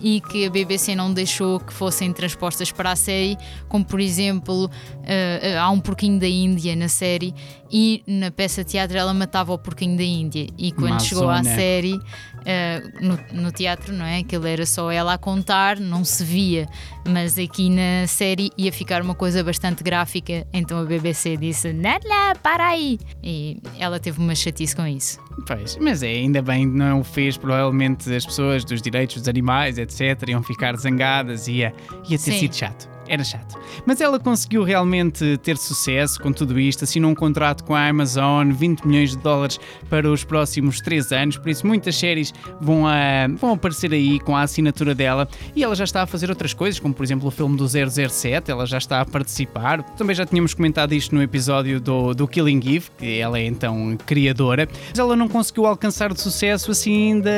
e 0.00 0.20
que 0.20 0.46
a 0.46 0.50
BBC 0.50 0.94
não 0.94 1.12
deixou 1.12 1.60
que 1.60 1.72
fossem 1.72 2.12
transpostas 2.12 2.70
para 2.70 2.92
a 2.92 2.96
série, 2.96 3.38
como 3.68 3.84
por 3.84 4.00
exemplo, 4.00 4.66
uh, 4.66 5.58
há 5.58 5.70
um 5.70 5.80
porquinho 5.80 6.18
da 6.18 6.28
Índia 6.28 6.76
na 6.76 6.88
série 6.88 7.34
e 7.70 8.02
na 8.06 8.30
peça 8.30 8.62
de 8.62 8.72
teatro 8.72 8.96
ela 8.96 9.14
matava 9.14 9.52
o 9.52 9.58
porquinho 9.58 9.96
da 9.96 10.02
Índia. 10.02 10.46
E 10.58 10.72
quando 10.72 11.02
chegou 11.02 11.30
à 11.30 11.42
série, 11.42 11.98
uh, 12.44 13.04
no, 13.04 13.42
no, 13.42 13.52
teatro, 13.52 13.92
não 13.92 14.04
é? 14.04 14.18
Aquilo 14.18 14.46
era 14.46 14.64
só 14.66 14.90
ela 14.90 15.14
a 15.14 15.18
contar, 15.18 15.78
não 15.78 16.04
se 16.04 16.24
via, 16.24 16.68
mas 17.08 17.38
aqui 17.38 17.70
na 17.70 18.06
série 18.06 18.50
ia 18.56 18.72
ficar 18.72 19.02
uma 19.02 19.14
coisa 19.14 19.42
bastante 19.42 19.82
gráfica, 19.82 20.46
então 20.52 20.78
a 20.78 20.84
BBC 20.84 21.36
disse: 21.36 21.72
Nada, 21.72 22.38
para 22.42 22.68
aí! 22.68 22.98
E 23.22 23.58
ela 23.78 23.98
teve 23.98 24.20
uma 24.20 24.34
chatice 24.34 24.74
com 24.74 24.86
isso. 24.86 25.18
Pois, 25.46 25.76
mas 25.80 26.02
é, 26.02 26.08
ainda 26.08 26.40
bem 26.40 26.66
não 26.66 27.00
o 27.00 27.04
fez, 27.04 27.36
provavelmente 27.36 28.14
as 28.14 28.24
pessoas 28.24 28.64
dos 28.64 28.80
direitos 28.80 29.16
dos 29.16 29.28
animais, 29.28 29.78
etc., 29.78 30.28
iam 30.28 30.42
ficar 30.42 30.76
zangadas 30.76 31.48
e 31.48 31.54
ia, 31.54 31.74
ia 32.08 32.18
ter 32.18 32.18
Sim. 32.18 32.38
sido 32.38 32.54
chato 32.54 32.93
era 33.08 33.24
chato. 33.24 33.58
Mas 33.86 34.00
ela 34.00 34.18
conseguiu 34.18 34.62
realmente 34.62 35.36
ter 35.38 35.56
sucesso 35.56 36.20
com 36.20 36.32
tudo 36.32 36.58
isto, 36.58 36.84
assinou 36.84 37.10
um 37.10 37.14
contrato 37.14 37.64
com 37.64 37.74
a 37.74 37.88
Amazon, 37.88 38.50
20 38.50 38.86
milhões 38.86 39.10
de 39.10 39.18
dólares 39.18 39.58
para 39.88 40.10
os 40.10 40.24
próximos 40.24 40.80
3 40.80 41.12
anos, 41.12 41.38
por 41.38 41.48
isso 41.48 41.66
muitas 41.66 41.96
séries 41.96 42.32
vão, 42.60 42.86
a, 42.86 43.26
vão 43.36 43.52
aparecer 43.52 43.92
aí 43.92 44.18
com 44.20 44.36
a 44.36 44.42
assinatura 44.42 44.94
dela 44.94 45.28
e 45.54 45.62
ela 45.62 45.74
já 45.74 45.84
está 45.84 46.02
a 46.02 46.06
fazer 46.06 46.30
outras 46.30 46.54
coisas, 46.54 46.80
como 46.80 46.94
por 46.94 47.02
exemplo 47.02 47.28
o 47.28 47.30
filme 47.30 47.56
do 47.56 47.66
007, 47.68 48.50
ela 48.50 48.66
já 48.66 48.78
está 48.78 49.00
a 49.00 49.04
participar. 49.04 49.82
Também 49.96 50.14
já 50.14 50.24
tínhamos 50.24 50.54
comentado 50.54 50.92
isto 50.92 51.14
no 51.14 51.22
episódio 51.22 51.80
do, 51.80 52.14
do 52.14 52.28
Killing 52.28 52.60
Eve, 52.64 52.86
que 52.96 53.18
ela 53.18 53.38
é 53.38 53.44
então 53.44 53.96
criadora, 54.06 54.68
mas 54.90 54.98
ela 54.98 55.16
não 55.16 55.28
conseguiu 55.28 55.66
alcançar 55.66 56.12
o 56.12 56.18
sucesso 56.18 56.70
assim 56.70 57.20
da, 57.20 57.30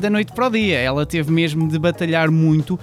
da 0.00 0.10
noite 0.10 0.32
para 0.32 0.46
o 0.46 0.50
dia. 0.50 0.78
Ela 0.78 1.04
teve 1.06 1.30
mesmo 1.30 1.68
de 1.68 1.78
batalhar 1.78 2.30
muito 2.30 2.74
uh, 2.74 2.78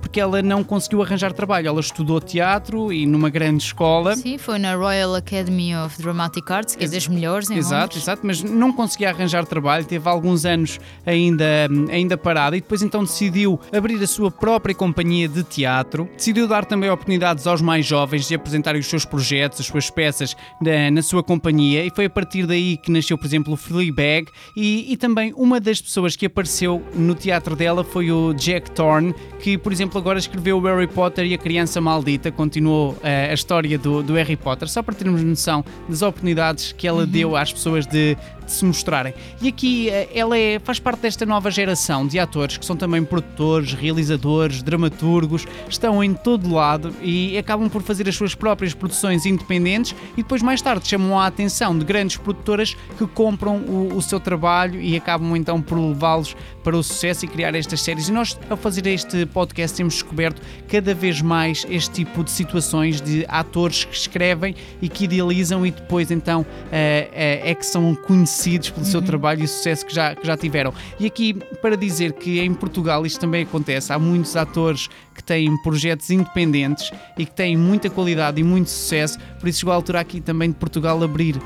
porque 0.00 0.20
ela 0.20 0.42
não 0.42 0.62
conseguiu 0.64 1.02
arranjar 1.02 1.32
trabalho 1.32 1.59
trabalho. 1.60 1.68
Ela 1.68 1.80
estudou 1.80 2.20
teatro 2.20 2.92
e 2.92 3.06
numa 3.06 3.28
grande 3.30 3.62
escola. 3.62 4.16
Sim, 4.16 4.38
foi 4.38 4.58
na 4.58 4.74
Royal 4.74 5.14
Academy 5.14 5.74
of 5.76 6.00
Dramatic 6.00 6.50
Arts, 6.50 6.74
que 6.74 6.84
é 6.84 6.88
das 6.88 7.06
melhores 7.06 7.50
em 7.50 7.56
Exato, 7.56 7.82
Londres. 7.82 8.02
exato, 8.02 8.26
mas 8.26 8.42
não 8.42 8.72
conseguia 8.72 9.10
arranjar 9.10 9.44
trabalho, 9.44 9.84
teve 9.84 10.08
alguns 10.08 10.44
anos 10.44 10.78
ainda, 11.04 11.68
ainda 11.90 12.16
parada 12.16 12.56
e 12.56 12.60
depois 12.60 12.82
então 12.82 13.04
decidiu 13.04 13.60
abrir 13.72 14.02
a 14.02 14.06
sua 14.06 14.30
própria 14.30 14.74
companhia 14.74 15.28
de 15.28 15.42
teatro. 15.42 16.08
Decidiu 16.16 16.48
dar 16.48 16.64
também 16.64 16.90
oportunidades 16.90 17.46
aos 17.46 17.60
mais 17.60 17.84
jovens 17.86 18.26
de 18.26 18.34
apresentarem 18.34 18.80
os 18.80 18.86
seus 18.86 19.04
projetos, 19.04 19.60
as 19.60 19.66
suas 19.66 19.90
peças 19.90 20.36
na, 20.60 20.90
na 20.90 21.02
sua 21.02 21.22
companhia 21.22 21.84
e 21.84 21.90
foi 21.90 22.06
a 22.06 22.10
partir 22.10 22.46
daí 22.46 22.76
que 22.76 22.90
nasceu, 22.90 23.18
por 23.18 23.26
exemplo, 23.26 23.52
o 23.54 23.56
Fleabag 23.56 24.26
e, 24.56 24.92
e 24.92 24.96
também 24.96 25.32
uma 25.36 25.60
das 25.60 25.80
pessoas 25.80 26.16
que 26.16 26.26
apareceu 26.26 26.82
no 26.94 27.14
teatro 27.14 27.54
dela 27.54 27.84
foi 27.84 28.10
o 28.10 28.32
Jack 28.34 28.70
Thorne, 28.70 29.14
que, 29.40 29.58
por 29.58 29.72
exemplo, 29.72 29.98
agora 29.98 30.18
escreveu 30.18 30.58
o 30.58 30.60
Harry 30.60 30.86
Potter 30.86 31.26
e 31.26 31.34
a 31.34 31.38
Criança 31.50 31.80
Maldita, 31.80 32.30
continuou 32.30 32.92
uh, 32.92 32.98
a 33.28 33.34
história 33.34 33.76
do, 33.76 34.04
do 34.04 34.14
Harry 34.14 34.36
Potter, 34.36 34.68
só 34.68 34.84
para 34.84 34.94
termos 34.94 35.20
noção 35.20 35.64
das 35.88 36.00
oportunidades 36.00 36.70
que 36.70 36.86
ela 36.86 37.04
deu 37.04 37.34
às 37.34 37.52
pessoas 37.52 37.88
de, 37.88 38.16
de 38.46 38.52
se 38.52 38.64
mostrarem. 38.64 39.12
E 39.42 39.48
aqui 39.48 39.88
uh, 39.88 40.08
ela 40.14 40.38
é, 40.38 40.60
faz 40.60 40.78
parte 40.78 41.00
desta 41.00 41.26
nova 41.26 41.50
geração 41.50 42.06
de 42.06 42.20
atores 42.20 42.56
que 42.56 42.64
são 42.64 42.76
também 42.76 43.02
produtores, 43.02 43.72
realizadores, 43.72 44.62
dramaturgos, 44.62 45.44
estão 45.68 46.04
em 46.04 46.14
todo 46.14 46.54
lado 46.54 46.94
e 47.02 47.36
acabam 47.36 47.68
por 47.68 47.82
fazer 47.82 48.08
as 48.08 48.14
suas 48.14 48.32
próprias 48.32 48.72
produções 48.72 49.26
independentes 49.26 49.92
e 50.12 50.22
depois 50.22 50.42
mais 50.42 50.62
tarde 50.62 50.86
chamam 50.86 51.18
a 51.18 51.26
atenção 51.26 51.76
de 51.76 51.84
grandes 51.84 52.16
produtoras 52.16 52.76
que 52.96 53.08
compram 53.08 53.56
o, 53.56 53.96
o 53.96 54.00
seu 54.00 54.20
trabalho 54.20 54.80
e 54.80 54.96
acabam 54.96 55.34
então 55.36 55.60
por 55.60 55.76
levá-los 55.76 56.36
para 56.62 56.76
o 56.76 56.82
sucesso 56.82 57.24
e 57.24 57.28
criar 57.28 57.56
estas 57.56 57.80
séries. 57.80 58.08
E 58.08 58.12
nós, 58.12 58.38
ao 58.48 58.56
fazer 58.56 58.86
este 58.86 59.26
podcast, 59.26 59.76
temos 59.76 59.94
descoberto 59.94 60.40
cada 60.68 60.94
vez 60.94 61.20
mais 61.20 61.39
este 61.48 61.90
tipo 61.90 62.24
de 62.24 62.30
situações 62.30 63.00
de 63.00 63.24
atores 63.28 63.84
que 63.84 63.94
escrevem 63.94 64.54
e 64.80 64.88
que 64.88 65.04
idealizam 65.04 65.64
e 65.64 65.70
depois 65.70 66.10
então 66.10 66.44
é, 66.70 67.08
é, 67.12 67.50
é 67.50 67.54
que 67.54 67.64
são 67.64 67.94
conhecidos 67.94 68.70
pelo 68.70 68.86
seu 68.86 69.02
trabalho 69.02 69.42
e 69.42 69.44
o 69.44 69.48
sucesso 69.48 69.84
que 69.86 69.94
já, 69.94 70.14
que 70.14 70.26
já 70.26 70.36
tiveram. 70.36 70.72
E 70.98 71.06
aqui 71.06 71.34
para 71.60 71.76
dizer 71.76 72.12
que 72.12 72.40
em 72.40 72.52
Portugal 72.54 73.04
isto 73.06 73.20
também 73.20 73.42
acontece, 73.42 73.92
há 73.92 73.98
muitos 73.98 74.36
atores 74.36 74.88
que 75.20 75.24
têm 75.24 75.54
projetos 75.58 76.10
independentes 76.10 76.90
e 77.18 77.26
que 77.26 77.30
têm 77.30 77.56
muita 77.56 77.90
qualidade 77.90 78.40
e 78.40 78.44
muito 78.44 78.70
sucesso, 78.70 79.18
por 79.38 79.48
isso 79.48 79.60
chegou 79.60 79.72
a 79.72 79.76
altura 79.76 80.00
aqui 80.00 80.20
também 80.20 80.50
de 80.50 80.56
Portugal 80.56 81.02
abrir 81.02 81.36
uh, 81.36 81.42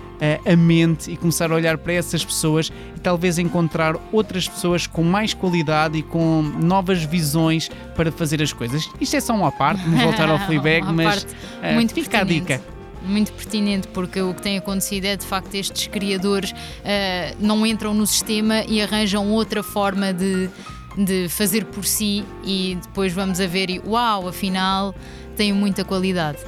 a 0.50 0.56
mente 0.56 1.10
e 1.10 1.16
começar 1.16 1.50
a 1.50 1.54
olhar 1.54 1.76
para 1.76 1.92
essas 1.92 2.24
pessoas 2.24 2.70
e 2.96 3.00
talvez 3.00 3.38
encontrar 3.38 3.96
outras 4.12 4.48
pessoas 4.48 4.86
com 4.86 5.02
mais 5.02 5.34
qualidade 5.34 5.98
e 5.98 6.02
com 6.02 6.42
novas 6.42 7.02
visões 7.02 7.68
para 7.96 8.12
fazer 8.12 8.40
as 8.40 8.52
coisas. 8.52 8.88
Isto 9.00 9.16
é 9.16 9.20
só 9.20 9.34
uma 9.34 9.50
parte, 9.50 9.82
vamos 9.82 10.02
voltar 10.02 10.30
ao 10.30 10.38
Fleabag, 10.46 10.92
mas 10.92 11.24
uh, 11.24 11.74
muito 11.74 11.92
fica 11.92 12.20
a 12.20 12.24
dica 12.24 12.60
muito 13.04 13.32
pertinente, 13.32 13.86
porque 13.88 14.20
o 14.22 14.32
que 14.32 14.40
tem 14.40 14.56
acontecido 14.56 15.04
é 15.04 15.14
de 15.14 15.26
facto 15.26 15.54
estes 15.54 15.86
criadores 15.88 16.52
uh, 16.52 17.36
não 17.38 17.66
entram 17.66 17.92
no 17.92 18.06
sistema 18.06 18.64
e 18.66 18.80
arranjam 18.80 19.30
outra 19.30 19.62
forma 19.62 20.10
de, 20.12 20.48
de 20.96 21.28
fazer 21.28 21.64
por 21.66 21.84
si 21.84 22.24
e 22.44 22.78
depois 22.82 23.12
vamos 23.12 23.40
a 23.40 23.46
ver 23.46 23.70
e 23.70 23.80
uau, 23.80 24.28
afinal 24.28 24.94
tem 25.36 25.52
muita 25.52 25.84
qualidade. 25.84 26.38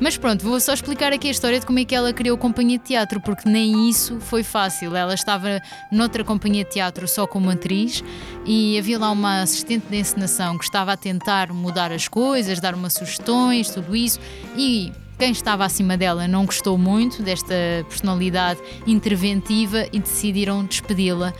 Mas 0.00 0.16
pronto, 0.16 0.44
vou 0.44 0.58
só 0.58 0.72
explicar 0.72 1.12
aqui 1.12 1.28
a 1.28 1.30
história 1.30 1.60
de 1.60 1.64
como 1.64 1.78
é 1.78 1.84
que 1.84 1.94
ela 1.94 2.12
criou 2.12 2.36
a 2.36 2.38
companhia 2.38 2.78
de 2.78 2.84
teatro, 2.84 3.20
porque 3.20 3.48
nem 3.48 3.88
isso 3.88 4.18
foi 4.18 4.42
fácil. 4.42 4.94
Ela 4.96 5.14
estava 5.14 5.60
noutra 5.90 6.24
companhia 6.24 6.64
de 6.64 6.70
teatro 6.70 7.06
só 7.06 7.26
como 7.28 7.48
atriz 7.48 8.02
e 8.44 8.76
havia 8.76 8.98
lá 8.98 9.10
uma 9.12 9.42
assistente 9.42 9.86
de 9.88 9.96
encenação 9.96 10.58
que 10.58 10.64
estava 10.64 10.92
a 10.92 10.96
tentar 10.96 11.52
mudar 11.52 11.92
as 11.92 12.08
coisas, 12.08 12.58
dar 12.58 12.74
umas 12.74 12.94
sugestões, 12.94 13.70
tudo 13.70 13.94
isso, 13.94 14.18
e 14.56 14.92
quem 15.16 15.30
estava 15.30 15.64
acima 15.64 15.96
dela 15.96 16.26
não 16.26 16.44
gostou 16.44 16.76
muito 16.76 17.22
desta 17.22 17.54
personalidade 17.88 18.60
interventiva 18.84 19.86
e 19.92 20.00
decidiram 20.00 20.64
despedi-la 20.64 21.32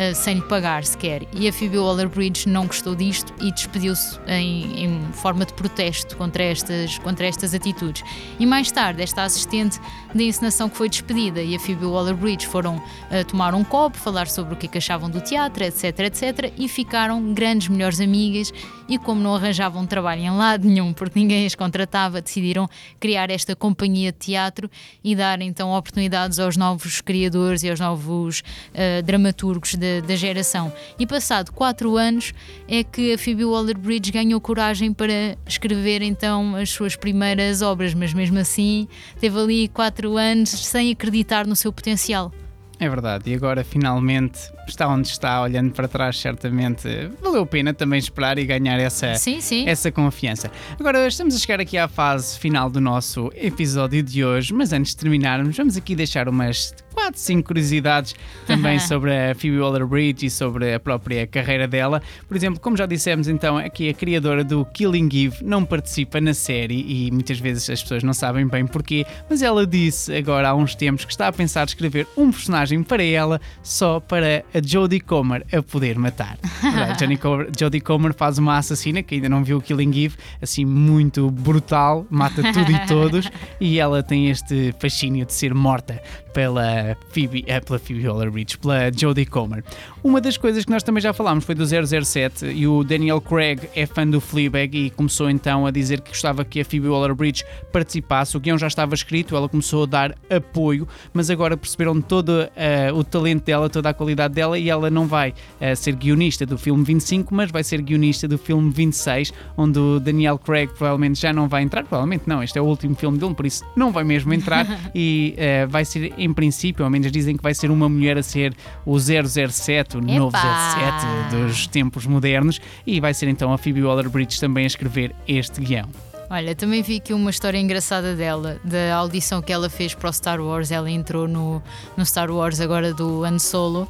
uh, 0.00 0.14
sem 0.14 0.36
lhe 0.36 0.42
pagar 0.42 0.84
sequer. 0.84 1.26
E 1.32 1.46
a 1.46 1.52
Phoebe 1.52 1.78
Waller-Bridge 1.78 2.48
não 2.48 2.66
gostou 2.66 2.94
disto 2.94 3.34
e 3.40 3.52
despediu-se 3.52 4.18
em, 4.26 4.84
em, 4.84 5.12
forma 5.12 5.44
de 5.44 5.52
protesto 5.52 6.16
contra 6.16 6.42
estas, 6.42 6.98
contra 6.98 7.26
estas 7.26 7.54
atitudes. 7.54 8.02
E 8.38 8.46
mais 8.46 8.70
tarde, 8.72 9.02
esta 9.02 9.22
assistente 9.22 9.78
de 10.14 10.24
encenação 10.24 10.68
que 10.68 10.76
foi 10.76 10.88
despedida 10.88 11.42
e 11.42 11.54
a 11.54 11.60
Phoebe 11.60 11.84
Waller-Bridge 11.84 12.46
foram 12.46 12.76
uh, 12.76 13.24
tomar 13.28 13.54
um 13.54 13.62
copo, 13.62 13.98
falar 13.98 14.26
sobre 14.28 14.54
o 14.54 14.56
que, 14.56 14.66
é 14.66 14.68
que 14.68 14.78
achavam 14.78 15.10
do 15.10 15.20
teatro, 15.20 15.62
etc, 15.62 16.00
etc, 16.00 16.52
e 16.56 16.68
ficaram 16.68 17.32
grandes 17.34 17.68
melhores 17.68 18.00
amigas 18.00 18.52
e 18.90 18.98
como 18.98 19.20
não 19.20 19.36
arranjavam 19.36 19.86
trabalho 19.86 20.20
em 20.20 20.30
lado 20.30 20.66
nenhum, 20.66 20.92
porque 20.92 21.20
ninguém 21.20 21.46
as 21.46 21.54
contratava, 21.54 22.20
decidiram 22.20 22.68
criar 22.98 23.30
esta 23.30 23.54
companhia 23.54 24.10
de 24.10 24.18
teatro 24.18 24.68
e 25.02 25.14
dar 25.14 25.40
então 25.40 25.70
oportunidades 25.70 26.40
aos 26.40 26.56
novos 26.56 27.00
criadores 27.00 27.62
e 27.62 27.70
aos 27.70 27.78
novos 27.78 28.40
uh, 28.40 29.02
dramaturgos 29.04 29.76
da 29.76 30.16
geração. 30.16 30.72
E 30.98 31.06
passado 31.06 31.52
quatro 31.52 31.96
anos 31.96 32.34
é 32.66 32.82
que 32.82 33.14
a 33.14 33.18
Phoebe 33.18 33.44
Waller-Bridge 33.44 34.10
ganhou 34.10 34.40
coragem 34.40 34.92
para 34.92 35.38
escrever 35.46 36.02
então 36.02 36.56
as 36.56 36.70
suas 36.70 36.96
primeiras 36.96 37.62
obras, 37.62 37.94
mas 37.94 38.12
mesmo 38.12 38.40
assim 38.40 38.88
teve 39.20 39.38
ali 39.38 39.68
quatro 39.68 40.16
anos 40.16 40.50
sem 40.50 40.90
acreditar 40.90 41.46
no 41.46 41.54
seu 41.54 41.72
potencial. 41.72 42.32
É 42.80 42.88
verdade, 42.88 43.30
e 43.30 43.34
agora 43.34 43.62
finalmente 43.62 44.40
está 44.70 44.88
onde 44.88 45.08
está, 45.08 45.42
olhando 45.42 45.72
para 45.72 45.86
trás, 45.86 46.18
certamente 46.18 46.88
valeu 47.22 47.42
a 47.42 47.46
pena 47.46 47.74
também 47.74 47.98
esperar 47.98 48.38
e 48.38 48.44
ganhar 48.44 48.78
essa, 48.78 49.14
sim, 49.14 49.40
sim. 49.40 49.68
essa 49.68 49.90
confiança. 49.90 50.50
Agora 50.78 51.06
estamos 51.06 51.34
a 51.34 51.38
chegar 51.38 51.60
aqui 51.60 51.76
à 51.76 51.88
fase 51.88 52.38
final 52.38 52.70
do 52.70 52.80
nosso 52.80 53.30
episódio 53.34 54.02
de 54.02 54.24
hoje, 54.24 54.52
mas 54.54 54.72
antes 54.72 54.92
de 54.92 54.98
terminarmos, 54.98 55.56
vamos 55.56 55.76
aqui 55.76 55.94
deixar 55.94 56.28
umas 56.28 56.74
4, 56.94 57.20
5 57.20 57.46
curiosidades 57.46 58.14
também 58.46 58.78
sobre 58.80 59.12
a 59.16 59.34
Phoebe 59.34 59.58
Waller-Bridge 59.58 60.26
e 60.26 60.30
sobre 60.30 60.74
a 60.74 60.80
própria 60.80 61.26
carreira 61.26 61.66
dela. 61.66 62.02
Por 62.28 62.36
exemplo, 62.36 62.60
como 62.60 62.76
já 62.76 62.86
dissemos 62.86 63.28
então, 63.28 63.56
aqui 63.56 63.88
a 63.88 63.94
criadora 63.94 64.44
do 64.44 64.64
Killing 64.66 65.08
Eve 65.12 65.44
não 65.44 65.64
participa 65.64 66.20
na 66.20 66.34
série 66.34 67.06
e 67.06 67.10
muitas 67.10 67.38
vezes 67.38 67.68
as 67.70 67.82
pessoas 67.82 68.02
não 68.02 68.12
sabem 68.12 68.46
bem 68.46 68.66
porquê, 68.66 69.06
mas 69.28 69.42
ela 69.42 69.66
disse 69.66 70.14
agora 70.14 70.50
há 70.50 70.54
uns 70.54 70.74
tempos 70.74 71.04
que 71.04 71.12
está 71.12 71.28
a 71.28 71.32
pensar 71.32 71.66
escrever 71.66 72.06
um 72.16 72.30
personagem 72.30 72.82
para 72.82 73.02
ela 73.02 73.40
só 73.62 74.00
para 74.00 74.44
a 74.52 74.59
Jodie 74.64 75.00
Comer 75.00 75.46
a 75.52 75.62
poder 75.62 75.98
matar. 75.98 76.38
Jodie 77.58 77.80
Comer 77.80 78.14
faz 78.14 78.38
uma 78.38 78.58
assassina 78.58 79.02
que 79.02 79.16
ainda 79.16 79.28
não 79.28 79.44
viu 79.44 79.58
o 79.58 79.62
Killing 79.62 80.04
Eve, 80.04 80.16
assim 80.40 80.64
muito 80.64 81.30
brutal, 81.30 82.06
mata 82.10 82.42
tudo 82.52 82.70
e 82.70 82.78
todos 82.86 83.30
e 83.60 83.78
ela 83.78 84.02
tem 84.02 84.30
este 84.30 84.74
fascínio 84.78 85.26
de 85.26 85.32
ser 85.32 85.54
morta 85.54 86.00
pela 86.32 86.96
Phoebe, 87.10 87.44
é, 87.46 87.60
pela 87.60 87.78
Phoebe 87.78 88.06
Waller-Bridge, 88.06 88.58
pela 88.58 88.90
Jodie 88.92 89.26
Comer. 89.26 89.64
Uma 90.02 90.20
das 90.20 90.36
coisas 90.36 90.64
que 90.64 90.70
nós 90.70 90.82
também 90.82 91.00
já 91.00 91.12
falámos 91.12 91.44
foi 91.44 91.54
do 91.54 91.64
007 91.66 92.46
e 92.46 92.66
o 92.66 92.84
Daniel 92.84 93.20
Craig 93.20 93.68
é 93.74 93.86
fã 93.86 94.06
do 94.06 94.20
Fleabag 94.20 94.86
e 94.86 94.90
começou 94.90 95.28
então 95.28 95.66
a 95.66 95.70
dizer 95.70 96.00
que 96.00 96.10
gostava 96.10 96.44
que 96.44 96.60
a 96.60 96.64
Phoebe 96.64 96.88
Waller-Bridge 96.88 97.44
participasse. 97.72 98.36
O 98.36 98.40
guião 98.40 98.56
já 98.56 98.66
estava 98.66 98.94
escrito, 98.94 99.36
ela 99.36 99.48
começou 99.48 99.84
a 99.84 99.86
dar 99.86 100.14
apoio, 100.28 100.86
mas 101.12 101.30
agora 101.30 101.56
perceberam 101.56 102.00
todo 102.00 102.30
uh, 102.30 102.94
o 102.94 103.04
talento 103.04 103.44
dela, 103.44 103.68
toda 103.68 103.90
a 103.90 103.94
qualidade 103.94 104.34
dela 104.34 104.49
e 104.58 104.70
ela 104.70 104.90
não 104.90 105.06
vai 105.06 105.30
uh, 105.30 105.76
ser 105.76 105.94
guionista 105.94 106.44
do 106.44 106.58
filme 106.58 106.84
25, 106.84 107.34
mas 107.34 107.50
vai 107.50 107.62
ser 107.64 107.80
guionista 107.82 108.26
do 108.26 108.38
filme 108.38 108.70
26, 108.70 109.32
onde 109.56 109.78
o 109.78 110.00
Daniel 110.00 110.38
Craig 110.38 110.68
provavelmente 110.68 111.20
já 111.20 111.32
não 111.32 111.48
vai 111.48 111.62
entrar, 111.62 111.84
provavelmente 111.84 112.24
não, 112.26 112.42
este 112.42 112.58
é 112.58 112.62
o 112.62 112.64
último 112.64 112.94
filme 112.94 113.18
dele, 113.18 113.34
por 113.34 113.46
isso 113.46 113.64
não 113.76 113.92
vai 113.92 114.04
mesmo 114.04 114.32
entrar 114.32 114.66
e 114.94 115.34
uh, 115.36 115.68
vai 115.68 115.84
ser 115.84 116.12
em 116.16 116.32
princípio, 116.32 116.84
ao 116.84 116.90
menos 116.90 117.10
dizem 117.10 117.36
que 117.36 117.42
vai 117.42 117.54
ser 117.54 117.70
uma 117.70 117.88
mulher 117.88 118.18
a 118.18 118.22
ser 118.22 118.54
o 118.84 118.98
007, 118.98 119.96
o 119.96 120.00
Epa. 120.00 120.18
novo 120.18 120.36
07 120.36 121.36
dos 121.36 121.66
tempos 121.66 122.06
modernos, 122.06 122.60
e 122.86 123.00
vai 123.00 123.14
ser 123.14 123.28
então 123.28 123.52
a 123.52 123.58
Phoebe 123.58 123.82
Waller-Bridge 123.82 124.40
também 124.40 124.64
a 124.64 124.66
escrever 124.66 125.14
este 125.26 125.60
guião. 125.60 126.09
Olha, 126.32 126.54
também 126.54 126.80
vi 126.80 126.98
aqui 126.98 127.12
uma 127.12 127.28
história 127.28 127.58
engraçada 127.58 128.14
dela, 128.14 128.60
da 128.62 128.94
audição 128.94 129.42
que 129.42 129.52
ela 129.52 129.68
fez 129.68 129.94
para 129.94 130.08
o 130.08 130.12
Star 130.12 130.40
Wars. 130.40 130.70
Ela 130.70 130.88
entrou 130.88 131.26
no, 131.26 131.60
no 131.96 132.06
Star 132.06 132.30
Wars 132.30 132.60
agora 132.60 132.94
do 132.94 133.24
Han 133.24 133.40
Solo 133.40 133.88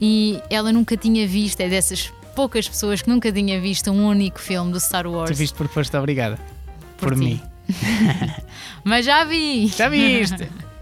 e 0.00 0.40
ela 0.48 0.72
nunca 0.72 0.96
tinha 0.96 1.28
visto, 1.28 1.60
é 1.60 1.68
dessas 1.68 2.10
poucas 2.34 2.66
pessoas 2.66 3.02
que 3.02 3.10
nunca 3.10 3.30
tinha 3.30 3.60
visto 3.60 3.90
um 3.90 4.06
único 4.06 4.40
filme 4.40 4.72
do 4.72 4.80
Star 4.80 5.06
Wars. 5.06 5.30
Tu 5.30 5.36
viste 5.36 5.54
porque 5.54 5.74
foste 5.74 5.94
obrigada. 5.94 6.38
Por, 6.96 7.10
por 7.10 7.16
mim. 7.16 7.38
Mas 8.82 9.04
já 9.04 9.24
vi! 9.24 9.66
Já 9.66 9.90
viste! 9.90 10.48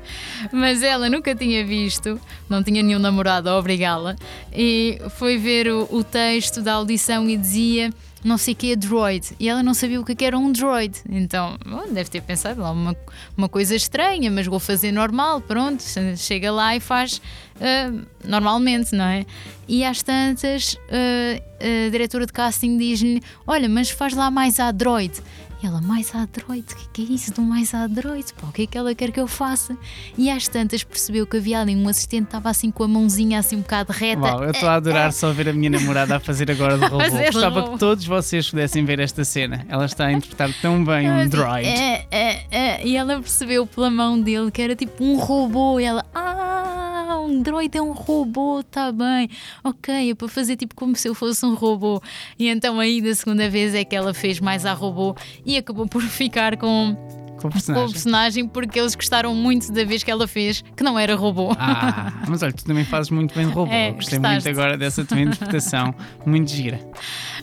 mas 0.52 0.82
ela 0.82 1.10
nunca 1.10 1.34
tinha 1.34 1.64
visto, 1.66 2.18
não 2.48 2.62
tinha 2.62 2.82
nenhum 2.82 2.98
namorado 2.98 3.50
a 3.50 3.58
obrigá-la, 3.58 4.16
e 4.50 4.98
foi 5.10 5.36
ver 5.36 5.68
o, 5.68 5.86
o 5.90 6.02
texto 6.02 6.62
da 6.62 6.74
audição 6.74 7.28
e 7.28 7.36
dizia 7.36 7.90
não 8.22 8.36
sei 8.36 8.54
o 8.54 8.56
que 8.56 8.72
é 8.72 8.76
droid. 8.76 9.28
E 9.38 9.48
ela 9.48 9.62
não 9.62 9.74
sabia 9.74 10.00
o 10.00 10.04
que 10.04 10.24
era 10.24 10.38
um 10.38 10.52
droid. 10.52 10.98
Então, 11.08 11.56
bom, 11.64 11.84
deve 11.92 12.10
ter 12.10 12.20
pensado 12.22 12.60
lá 12.60 12.70
uma, 12.70 12.96
uma 13.36 13.48
coisa 13.48 13.74
estranha, 13.74 14.30
mas 14.30 14.46
vou 14.46 14.60
fazer 14.60 14.92
normal, 14.92 15.40
pronto. 15.40 15.82
Chega 16.16 16.52
lá 16.52 16.76
e 16.76 16.80
faz 16.80 17.20
uh, 17.60 18.06
normalmente, 18.24 18.94
não 18.94 19.04
é? 19.04 19.24
E 19.68 19.84
às 19.84 20.02
tantas, 20.02 20.74
uh, 20.74 21.86
a 21.86 21.90
diretora 21.90 22.26
de 22.26 22.32
casting 22.32 22.76
diz-lhe: 22.76 23.22
Olha, 23.46 23.68
mas 23.68 23.90
faz 23.90 24.14
lá 24.14 24.30
mais 24.30 24.58
a 24.58 24.70
droid. 24.70 25.22
E 25.62 25.66
ela, 25.66 25.78
mais 25.82 26.14
Android, 26.14 26.64
o 26.72 26.76
que, 26.76 26.88
que 27.04 27.12
é 27.12 27.14
isso 27.14 27.34
do 27.34 27.42
mais 27.42 27.74
Android? 27.74 28.24
Pá, 28.32 28.46
o 28.46 28.52
que 28.52 28.62
é 28.62 28.66
que 28.66 28.78
ela 28.78 28.94
quer 28.94 29.12
que 29.12 29.20
eu 29.20 29.26
faça? 29.26 29.76
E 30.16 30.30
às 30.30 30.48
tantas 30.48 30.82
percebeu 30.82 31.26
que 31.26 31.36
havia 31.36 31.60
ali 31.60 31.76
um 31.76 31.86
assistente, 31.86 32.24
estava 32.24 32.48
assim 32.48 32.70
com 32.70 32.82
a 32.82 32.88
mãozinha 32.88 33.38
assim 33.38 33.56
um 33.56 33.60
bocado 33.60 33.92
reta. 33.92 34.22
Uau, 34.22 34.44
eu 34.44 34.52
estou 34.52 34.68
a 34.70 34.76
adorar 34.76 35.12
só 35.12 35.30
ver 35.32 35.50
a 35.50 35.52
minha 35.52 35.68
namorada 35.68 36.16
a 36.16 36.20
fazer 36.20 36.50
agora 36.50 36.78
de 36.78 36.84
robô. 36.88 37.04
Gostava 37.30 37.70
que 37.70 37.78
todos 37.78 38.06
vocês 38.06 38.48
pudessem 38.48 38.86
ver 38.86 39.00
esta 39.00 39.22
cena. 39.22 39.66
Ela 39.68 39.84
está 39.84 40.06
a 40.06 40.12
interpretar 40.12 40.50
tão 40.62 40.82
bem 40.82 41.10
um 41.10 41.28
droid. 41.28 41.68
É, 41.68 42.06
é, 42.10 42.46
é. 42.50 42.86
E 42.86 42.96
ela 42.96 43.20
percebeu 43.20 43.66
pela 43.66 43.90
mão 43.90 44.18
dele 44.18 44.50
que 44.50 44.62
era 44.62 44.74
tipo 44.74 45.04
um 45.04 45.18
robô. 45.18 45.78
E 45.78 45.84
ela, 45.84 46.06
ah, 46.14 46.89
um 47.30 47.42
droid 47.42 47.76
é 47.76 47.82
um 47.82 47.92
robô, 47.92 48.62
tá 48.62 48.90
bem. 48.92 49.28
Ok, 49.64 50.10
é 50.10 50.14
para 50.14 50.28
fazer 50.28 50.56
tipo 50.56 50.74
como 50.74 50.94
se 50.96 51.08
eu 51.08 51.14
fosse 51.14 51.44
um 51.46 51.54
robô. 51.54 52.02
E 52.38 52.48
então 52.48 52.80
aí 52.80 53.00
da 53.00 53.14
segunda 53.14 53.48
vez 53.48 53.74
é 53.74 53.84
que 53.84 53.94
ela 53.94 54.12
fez 54.12 54.40
mais 54.40 54.66
a 54.66 54.72
robô 54.72 55.14
e 55.44 55.56
acabou 55.56 55.86
por 55.86 56.02
ficar 56.02 56.56
com, 56.56 56.96
Com 56.96 57.38
o 57.38 57.40
com 57.42 57.48
o 57.48 57.50
personagem. 57.52 57.90
personagem 57.92 58.48
porque 58.48 58.78
eeles 58.78 58.94
gostaram 58.94 59.34
muito 59.34 59.72
da 59.72 59.84
vez 59.84 60.02
que 60.02 60.10
ela 60.10 60.26
fez, 60.28 60.62
que 60.76 60.82
não 60.82 60.98
era 60.98 61.14
robô. 61.14 61.54
Ah, 61.58 62.12
mas 62.28 62.42
olha, 62.42 62.52
tu 62.52 62.64
também 62.64 62.84
fazes 62.84 63.10
muito 63.10 63.34
bem 63.34 63.46
robô. 63.46 63.70
É, 63.72 63.92
Gostei 63.92 64.18
gostaste. 64.18 64.48
muito 64.48 64.58
agora 64.60 64.76
dessa 64.76 65.04
tua 65.04 65.20
interpretação. 65.20 65.94
Muito 66.26 66.50
gira. 66.50 66.80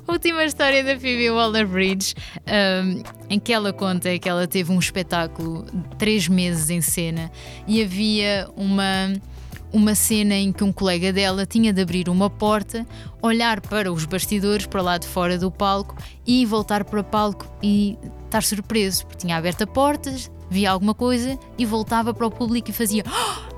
Última 0.08 0.44
história 0.46 0.84
da 0.84 0.98
Phoebe 0.98 1.30
Waller-Bridge, 1.32 2.14
um, 2.48 3.04
em 3.30 3.40
que 3.40 3.52
ela 3.52 3.74
conta 3.74 4.18
que 4.20 4.30
ela 4.30 4.48
teve 4.48 4.72
um 4.72 4.80
espetáculo 4.80 5.66
de 5.66 5.96
três 5.98 6.28
meses 6.30 6.70
em 6.70 6.80
cena 6.80 7.30
e 7.68 7.82
havia 7.84 8.48
uma 8.56 9.12
uma 9.72 9.96
cena 9.96 10.36
em 10.36 10.52
que 10.52 10.64
um 10.64 10.72
colega 10.72 11.12
dela 11.12 11.46
tinha 11.46 11.74
de 11.74 11.82
abrir 11.82 12.10
uma 12.10 12.30
porta, 12.30 12.86
olhar 13.22 13.62
para 13.62 13.92
os 13.92 14.06
bastidores, 14.06 14.66
para 14.66 14.82
lá 14.82 14.98
de 14.98 15.08
fora 15.08 15.38
do 15.38 15.52
palco 15.52 15.96
e 16.26 16.46
voltar 16.46 16.84
para 16.84 17.02
o 17.02 17.04
palco 17.04 17.46
e 17.62 17.98
estar 18.26 18.44
surpreso, 18.44 19.06
porque 19.06 19.20
tinha 19.20 19.36
aberto 19.38 19.64
a 19.64 19.68
porta, 19.68 20.14
via 20.50 20.72
alguma 20.72 20.94
coisa 20.94 21.38
e 21.58 21.66
voltava 21.66 22.14
para 22.14 22.26
o 22.26 22.32
público 22.32 22.70
e 22.70 22.74
fazia 22.74 23.04
"Ah!" 23.06 23.57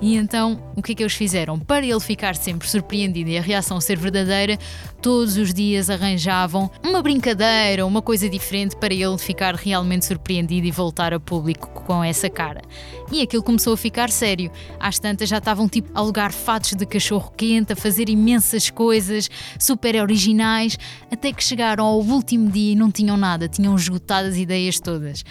E 0.00 0.16
então, 0.16 0.62
o 0.76 0.82
que 0.82 0.92
é 0.92 0.94
que 0.94 1.02
eles 1.02 1.14
fizeram? 1.14 1.58
Para 1.58 1.84
ele 1.84 1.98
ficar 1.98 2.36
sempre 2.36 2.68
surpreendido 2.68 3.30
e 3.30 3.38
a 3.38 3.42
reação 3.42 3.80
ser 3.80 3.98
verdadeira, 3.98 4.56
todos 5.02 5.36
os 5.36 5.52
dias 5.52 5.90
arranjavam 5.90 6.70
uma 6.84 7.02
brincadeira, 7.02 7.84
uma 7.84 8.00
coisa 8.00 8.28
diferente 8.28 8.76
para 8.76 8.94
ele 8.94 9.18
ficar 9.18 9.56
realmente 9.56 10.06
surpreendido 10.06 10.66
e 10.68 10.70
voltar 10.70 11.12
a 11.12 11.18
público 11.18 11.68
com 11.84 12.02
essa 12.04 12.30
cara. 12.30 12.62
E 13.10 13.22
aquilo 13.22 13.42
começou 13.42 13.72
a 13.72 13.76
ficar 13.76 14.08
sério. 14.08 14.52
Às 14.78 15.00
tantas 15.00 15.28
já 15.28 15.38
estavam 15.38 15.68
tipo 15.68 15.90
a 15.92 15.98
alugar 15.98 16.32
fatos 16.32 16.74
de 16.74 16.86
cachorro 16.86 17.32
quente, 17.36 17.72
a 17.72 17.76
fazer 17.76 18.08
imensas 18.08 18.70
coisas 18.70 19.28
super 19.58 20.00
originais, 20.00 20.78
até 21.10 21.32
que 21.32 21.42
chegaram 21.42 21.84
ao 21.84 22.00
último 22.00 22.50
dia 22.50 22.72
e 22.72 22.76
não 22.76 22.90
tinham 22.92 23.16
nada, 23.16 23.48
tinham 23.48 23.74
esgotado 23.74 24.28
as 24.28 24.36
ideias 24.36 24.78
todas. 24.78 25.24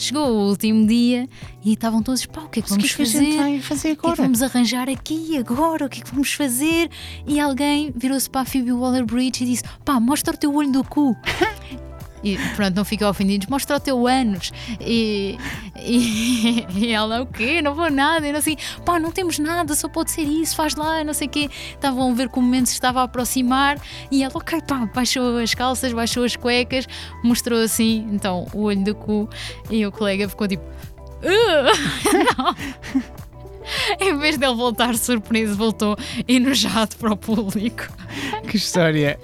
Chegou 0.00 0.30
o 0.30 0.48
último 0.48 0.86
dia 0.86 1.28
e 1.62 1.74
estavam 1.74 2.02
todos, 2.02 2.24
pá, 2.24 2.40
o 2.40 2.48
que 2.48 2.60
é 2.60 2.62
que 2.62 2.70
vamos 2.70 2.90
fazer? 2.90 3.60
fazer 3.60 3.92
O 3.92 3.96
que 3.96 4.06
é 4.08 4.12
que 4.12 4.22
vamos 4.22 4.42
arranjar 4.42 4.88
aqui 4.88 5.36
agora? 5.36 5.84
O 5.84 5.88
que 5.90 6.00
é 6.00 6.02
que 6.02 6.10
vamos 6.10 6.32
fazer? 6.32 6.88
E 7.26 7.38
alguém 7.38 7.92
virou-se 7.94 8.28
para 8.30 8.40
a 8.40 8.44
Phoebe 8.46 8.72
Waller-Bridge 8.72 9.44
e 9.44 9.46
disse: 9.46 9.62
pá, 9.84 10.00
mostra 10.00 10.34
o 10.34 10.38
teu 10.38 10.54
olho 10.54 10.72
do 10.72 10.82
cu. 10.82 11.14
E 12.22 12.36
pronto, 12.54 12.76
não 12.76 12.84
fica 12.84 13.08
ofendidos, 13.08 13.46
mostra 13.48 13.76
o 13.76 13.80
teu 13.80 14.06
ânus. 14.06 14.52
E, 14.80 15.38
e, 15.76 16.66
e 16.76 16.92
ela, 16.92 17.22
o 17.22 17.26
quê? 17.26 17.62
Não 17.62 17.74
vou 17.74 17.90
nada. 17.90 18.26
E 18.28 18.32
não 18.32 18.40
sei, 18.42 18.58
pá, 18.84 18.98
não 19.00 19.10
temos 19.10 19.38
nada, 19.38 19.74
só 19.74 19.88
pode 19.88 20.10
ser 20.10 20.22
isso, 20.22 20.54
faz 20.54 20.74
lá, 20.74 21.02
não 21.02 21.14
sei 21.14 21.26
o 21.26 21.30
quê. 21.30 21.48
Estavam 21.72 22.10
a 22.10 22.14
ver 22.14 22.28
que 22.28 22.38
o 22.38 22.42
momento 22.42 22.66
se 22.66 22.74
estava 22.74 23.00
a 23.00 23.04
aproximar 23.04 23.78
e 24.10 24.22
ela, 24.22 24.32
ok, 24.36 24.60
pá, 24.66 24.86
baixou 24.94 25.38
as 25.38 25.54
calças, 25.54 25.92
baixou 25.92 26.24
as 26.24 26.36
cuecas, 26.36 26.86
mostrou 27.24 27.58
assim, 27.62 28.06
então, 28.12 28.46
o 28.52 28.62
olho 28.64 28.84
do 28.84 28.94
cu. 28.94 29.28
E 29.70 29.86
o 29.86 29.90
colega 29.92 30.28
ficou 30.28 30.46
tipo, 30.46 30.64
"Uh, 31.22 32.36
não. 32.36 32.54
Em 34.00 34.18
vez 34.18 34.36
dele 34.36 34.54
voltar 34.54 34.94
surpreso, 34.96 35.54
voltou 35.54 35.96
enojado 36.26 36.96
para 36.96 37.12
o 37.12 37.16
público. 37.16 37.88
Que 38.48 38.56
história 38.56 39.18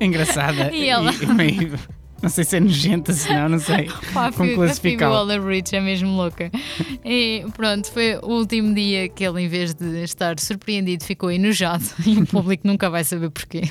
engraçada. 0.00 0.70
E 0.72 0.88
ela? 0.88 1.10
meio- 1.34 1.78
não 2.22 2.28
sei 2.28 2.44
se 2.44 2.56
é 2.56 2.60
nojenta, 2.60 3.12
se 3.12 3.32
não, 3.32 3.48
não 3.48 3.58
sei. 3.58 3.88
Pá, 4.12 4.32
Como 4.32 4.50
Phoebe- 4.74 5.04
a. 5.04 5.08
Waller-Bridge 5.10 5.76
é 5.76 5.80
mesmo 5.80 6.16
louca. 6.16 6.50
E 7.04 7.44
pronto, 7.56 7.90
foi 7.92 8.16
o 8.16 8.26
último 8.38 8.74
dia 8.74 9.08
que 9.08 9.24
ele, 9.24 9.42
em 9.42 9.48
vez 9.48 9.74
de 9.74 10.02
estar 10.02 10.38
surpreendido, 10.40 11.04
ficou 11.04 11.30
enojado. 11.30 11.84
E 12.08 12.16
o 12.18 12.26
público 12.26 12.66
nunca 12.66 12.88
vai 12.88 13.04
saber 13.04 13.28
porquê. 13.30 13.62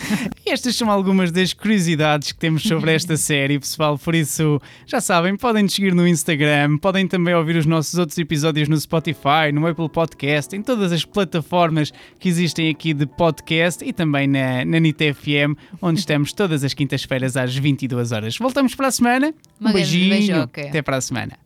E 0.45 0.51
estas 0.51 0.75
são 0.75 0.91
algumas 0.91 1.31
das 1.31 1.53
curiosidades 1.53 2.31
que 2.31 2.37
temos 2.37 2.61
sobre 2.63 2.93
esta 2.93 3.17
série, 3.17 3.59
pessoal. 3.59 3.97
Por 3.97 4.13
isso, 4.13 4.61
já 4.85 5.01
sabem, 5.01 5.35
podem 5.35 5.63
nos 5.63 5.73
seguir 5.73 5.93
no 5.93 6.07
Instagram, 6.07 6.77
podem 6.77 7.07
também 7.07 7.33
ouvir 7.33 7.55
os 7.57 7.65
nossos 7.65 7.95
outros 7.99 8.17
episódios 8.17 8.69
no 8.69 8.79
Spotify, 8.79 9.51
no 9.51 9.65
Apple 9.65 9.89
Podcast, 9.89 10.55
em 10.55 10.61
todas 10.61 10.91
as 10.91 11.03
plataformas 11.03 11.91
que 12.19 12.29
existem 12.29 12.69
aqui 12.69 12.93
de 12.93 13.05
podcast 13.07 13.83
e 13.83 13.91
também 13.91 14.27
na, 14.27 14.63
na 14.63 14.79
NIT 14.79 15.13
FM, 15.13 15.57
onde 15.81 15.99
estamos 15.99 16.31
todas 16.31 16.63
as 16.63 16.73
quintas-feiras 16.73 17.35
às 17.35 17.55
22 17.55 18.11
horas. 18.11 18.36
Voltamos 18.39 18.75
para 18.75 18.87
a 18.87 18.91
semana. 18.91 19.33
Um 19.59 19.71
grande 19.71 19.73
beijinho. 19.73 20.09
beijoca. 20.09 20.61
Até 20.61 20.81
para 20.81 20.97
a 20.97 21.01
semana. 21.01 21.37